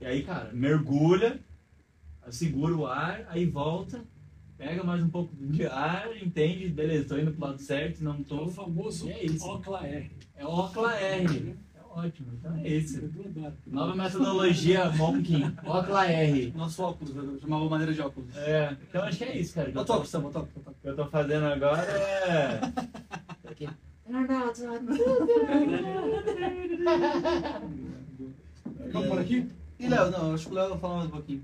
e 0.00 0.06
aí, 0.06 0.22
cara, 0.22 0.50
mergulha, 0.52 1.38
segura 2.30 2.74
o 2.74 2.86
ar, 2.86 3.26
aí 3.28 3.44
volta, 3.44 4.02
pega 4.56 4.82
mais 4.82 5.02
um 5.02 5.10
pouco 5.10 5.34
de 5.36 5.66
ar, 5.66 6.16
entende, 6.22 6.68
beleza, 6.68 7.08
tô 7.08 7.18
indo 7.18 7.32
pro 7.32 7.46
lado 7.46 7.60
certo, 7.60 8.02
não 8.02 8.14
É 8.14 8.18
o 8.18 8.24
tô. 8.24 8.48
famoso 8.48 9.08
E 9.08 9.12
é 9.12 9.24
isso. 9.24 9.46
Ocla 9.46 9.86
R. 9.86 10.10
É 10.36 10.46
Ocla 10.46 10.94
R. 10.94 11.56
É 11.92 11.98
ótimo, 12.06 12.28
então 12.38 12.54
é 12.56 12.68
isso. 12.68 12.98
Eu 13.00 13.06
adoro. 13.46 13.54
Nova 13.66 13.94
metodologia 13.96 14.90
Monkin, 14.90 15.42
Ocla 15.66 16.06
R. 16.06 16.52
Nosso 16.56 16.82
óculos, 16.82 17.14
eu 17.16 17.38
chamava 17.40 17.68
maneira 17.68 17.92
de 17.92 18.00
óculos. 18.00 18.34
É, 18.36 18.76
então 18.88 19.02
acho 19.02 19.18
que 19.18 19.24
é 19.24 19.36
isso, 19.38 19.54
cara. 19.54 19.70
eu 19.70 19.84
tô- 19.84 19.92
óculos, 19.94 20.08
Sam, 20.10 20.20
bota 20.22 20.38
óculos. 20.40 20.66
O 20.66 20.74
que 20.80 20.88
eu 20.88 20.96
tô 20.96 21.06
fazendo 21.06 21.46
agora 21.46 21.82
é. 21.82 22.60
Aqui. 23.50 23.68
Vamos 28.92 29.08
por 29.08 29.18
aqui? 29.20 29.48
E 29.78 29.88
Léo, 29.88 30.10
não, 30.10 30.34
acho 30.34 30.46
que 30.46 30.52
o 30.52 30.54
Léo 30.54 30.70
vai 30.70 30.78
falar 30.78 30.94
mais 30.96 31.06
um 31.06 31.10
pouquinho. 31.10 31.42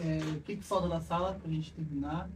É, 0.00 0.18
o 0.36 0.40
que, 0.40 0.56
que 0.56 0.64
falta 0.64 0.88
na 0.88 1.00
sala 1.00 1.34
pra 1.40 1.50
gente 1.50 1.72
terminar? 1.72 2.28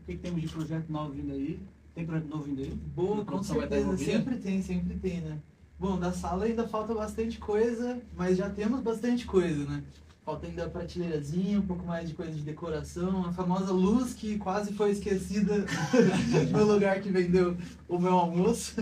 O 0.00 0.04
que, 0.06 0.12
que 0.12 0.18
temos 0.18 0.40
de 0.42 0.48
projeto 0.48 0.90
novo 0.90 1.12
vindo 1.12 1.32
aí? 1.32 1.58
Tem 1.94 2.04
projeto 2.04 2.28
novo 2.28 2.42
vindo 2.44 2.60
aí? 2.62 2.70
Boa, 2.94 3.24
com 3.24 3.42
certeza. 3.42 3.96
Sempre 3.96 4.36
tem, 4.36 4.60
sempre 4.62 4.94
tem, 4.98 5.20
né? 5.22 5.38
Bom, 5.78 5.98
da 5.98 6.12
sala 6.12 6.44
ainda 6.44 6.66
falta 6.68 6.94
bastante 6.94 7.38
coisa, 7.38 8.00
mas 8.16 8.36
já 8.38 8.48
temos 8.48 8.80
bastante 8.80 9.26
coisa, 9.26 9.64
né? 9.64 9.82
Falta 10.24 10.46
ainda 10.46 10.64
a 10.64 10.70
prateleirazinha, 10.70 11.58
um 11.58 11.66
pouco 11.66 11.84
mais 11.84 12.08
de 12.08 12.14
coisa 12.14 12.32
de 12.32 12.40
decoração, 12.40 13.26
a 13.26 13.32
famosa 13.32 13.72
luz 13.72 14.14
que 14.14 14.38
quase 14.38 14.72
foi 14.72 14.92
esquecida 14.92 15.66
no 16.50 16.64
lugar 16.64 17.00
que 17.02 17.10
vendeu 17.10 17.56
o 17.86 17.98
meu 17.98 18.14
almoço. 18.14 18.76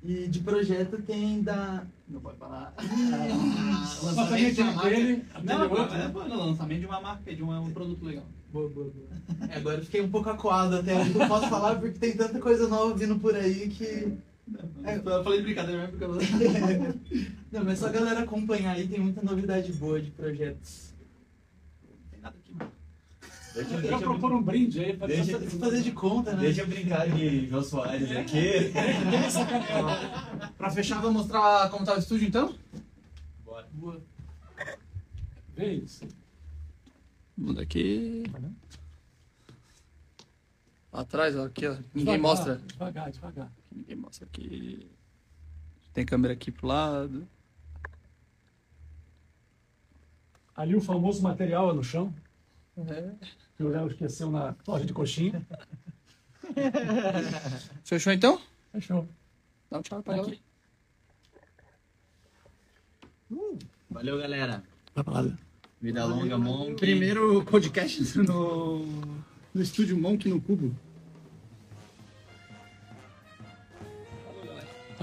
E 0.00 0.28
de 0.28 0.40
projeto 0.40 1.00
tem 1.02 1.42
da. 1.42 1.82
Não 2.06 2.20
pode 2.20 2.36
falar. 2.36 2.74
O 4.02 4.06
lançamento 4.06 4.54
de 4.54 4.60
uma 4.60 4.72
marca. 4.72 4.90
dele, 4.90 5.24
Não, 5.42 5.70
outro, 5.70 5.94
é, 5.94 5.98
né? 5.98 6.12
no 6.14 6.46
lançamento 6.46 6.80
de 6.80 6.86
uma 6.86 7.00
marca, 7.00 7.34
de 7.34 7.42
um, 7.42 7.58
um 7.58 7.70
produto 7.70 8.04
legal. 8.04 8.24
Boa, 8.52 8.68
boa, 8.68 8.90
boa. 8.90 9.48
É, 9.50 9.56
agora 9.56 9.78
eu 9.78 9.84
fiquei 9.84 10.02
um 10.02 10.10
pouco 10.10 10.28
acuado 10.28 10.76
até. 10.76 10.92
Eu 11.00 11.06
não 11.06 11.26
posso 11.26 11.48
falar 11.48 11.76
porque 11.76 11.98
tem 11.98 12.12
tanta 12.16 12.38
coisa 12.38 12.68
nova 12.68 12.94
vindo 12.94 13.18
por 13.18 13.34
aí 13.34 13.68
que. 13.70 14.12
É. 14.84 14.96
Eu 14.96 15.24
falei 15.24 15.38
de 15.38 15.44
brincadeira 15.44 15.80
mesmo 15.86 15.98
porque 15.98 16.04
eu 16.04 17.30
Não, 17.50 17.64
mas 17.64 17.78
só 17.78 17.86
a 17.86 17.90
galera 17.92 18.20
acompanhar 18.20 18.72
aí, 18.76 18.86
tem 18.86 19.00
muita 19.00 19.22
novidade 19.22 19.72
boa 19.72 20.00
de 20.00 20.10
projetos. 20.10 20.92
não 21.82 21.96
tem 22.10 22.20
nada 22.20 22.36
aqui, 22.38 22.52
mano. 22.54 22.70
Deixa, 23.54 23.74
Eu 23.74 23.80
deixa, 23.80 23.98
propor 23.98 24.32
um 24.32 24.42
brinde 24.42 24.80
aí 24.84 24.96
pra 24.96 25.06
Deixa- 25.06 25.40
fazer 25.40 25.80
de 25.82 25.92
conta, 25.92 26.32
né? 26.34 26.40
deixa 26.42 26.62
eu 26.62 26.66
brincar 26.66 27.08
de 27.08 27.46
João 27.48 27.62
Soares 27.62 28.10
aqui. 28.10 28.72
Pra 30.58 30.70
fechar, 30.70 31.00
vou 31.00 31.12
mostrar 31.12 31.70
como 31.70 31.86
tá 31.86 31.94
o 31.94 31.98
estúdio 31.98 32.26
então? 32.28 32.54
Bora. 33.44 33.66
Boa. 33.72 34.02
Vê 35.56 35.74
isso. 35.74 36.04
Vamos 37.38 37.54
daqui. 37.54 38.24
Atrás, 40.92 41.36
ó, 41.36 41.44
aqui, 41.46 41.66
ó. 41.66 41.74
Ninguém 41.94 42.16
Devagar, 42.16 42.20
mostra. 42.20 42.56
Devagar, 42.66 43.10
devagar. 43.10 43.52
Ninguém 43.74 43.96
mostra 43.96 44.24
aqui. 44.26 44.88
Tem 45.92 46.06
câmera 46.06 46.32
aqui 46.32 46.50
pro 46.52 46.66
lado. 46.68 47.26
Ali 50.56 50.76
o 50.76 50.80
famoso 50.80 51.20
material 51.22 51.70
é 51.70 51.74
no 51.74 51.82
chão, 51.82 52.14
É. 52.76 53.12
que 53.56 53.62
o 53.64 53.68
Léo 53.68 53.88
esqueceu 53.88 54.30
na 54.30 54.54
loja 54.66 54.84
de 54.84 54.92
coxinha. 54.92 55.44
Fechou 57.82 58.12
então? 58.12 58.40
Fechou. 58.72 59.08
Dá 59.70 59.78
um 59.78 59.82
tchau 59.82 60.02
pra 60.02 60.16
galera. 60.16 60.38
Valeu, 63.90 64.18
galera. 64.18 64.62
Vida 65.80 66.04
longa, 66.04 66.38
Monk. 66.38 66.76
Primeiro 66.76 67.44
podcast 67.44 68.18
no, 68.18 68.84
no 69.52 69.62
estúdio 69.62 69.98
Monk 69.98 70.28
no 70.28 70.40
Cubo. 70.40 70.74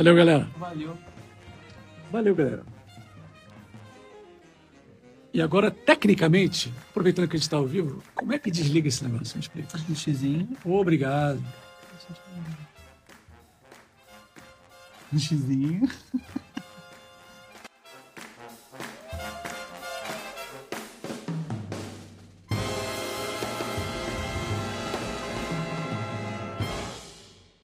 Valeu, 0.02 0.16
galera. 0.16 0.50
Valeu. 0.58 0.98
Valeu, 2.12 2.36
galera. 2.36 2.64
E 5.32 5.40
agora, 5.40 5.70
tecnicamente, 5.70 6.74
aproveitando 6.90 7.28
que 7.28 7.36
a 7.36 7.38
gente 7.38 7.44
está 7.44 7.58
ao 7.58 7.68
vivo, 7.68 8.02
como 8.16 8.34
é 8.34 8.40
que 8.40 8.50
desliga 8.50 8.88
esse 8.88 9.04
negócio? 9.04 9.38
Me 9.38 9.42
explica. 9.44 9.78
Um 9.88 9.94
xizinho. 9.94 10.58
Obrigado. 10.66 11.40
Um 15.14 15.20
xizinho. 15.20 15.88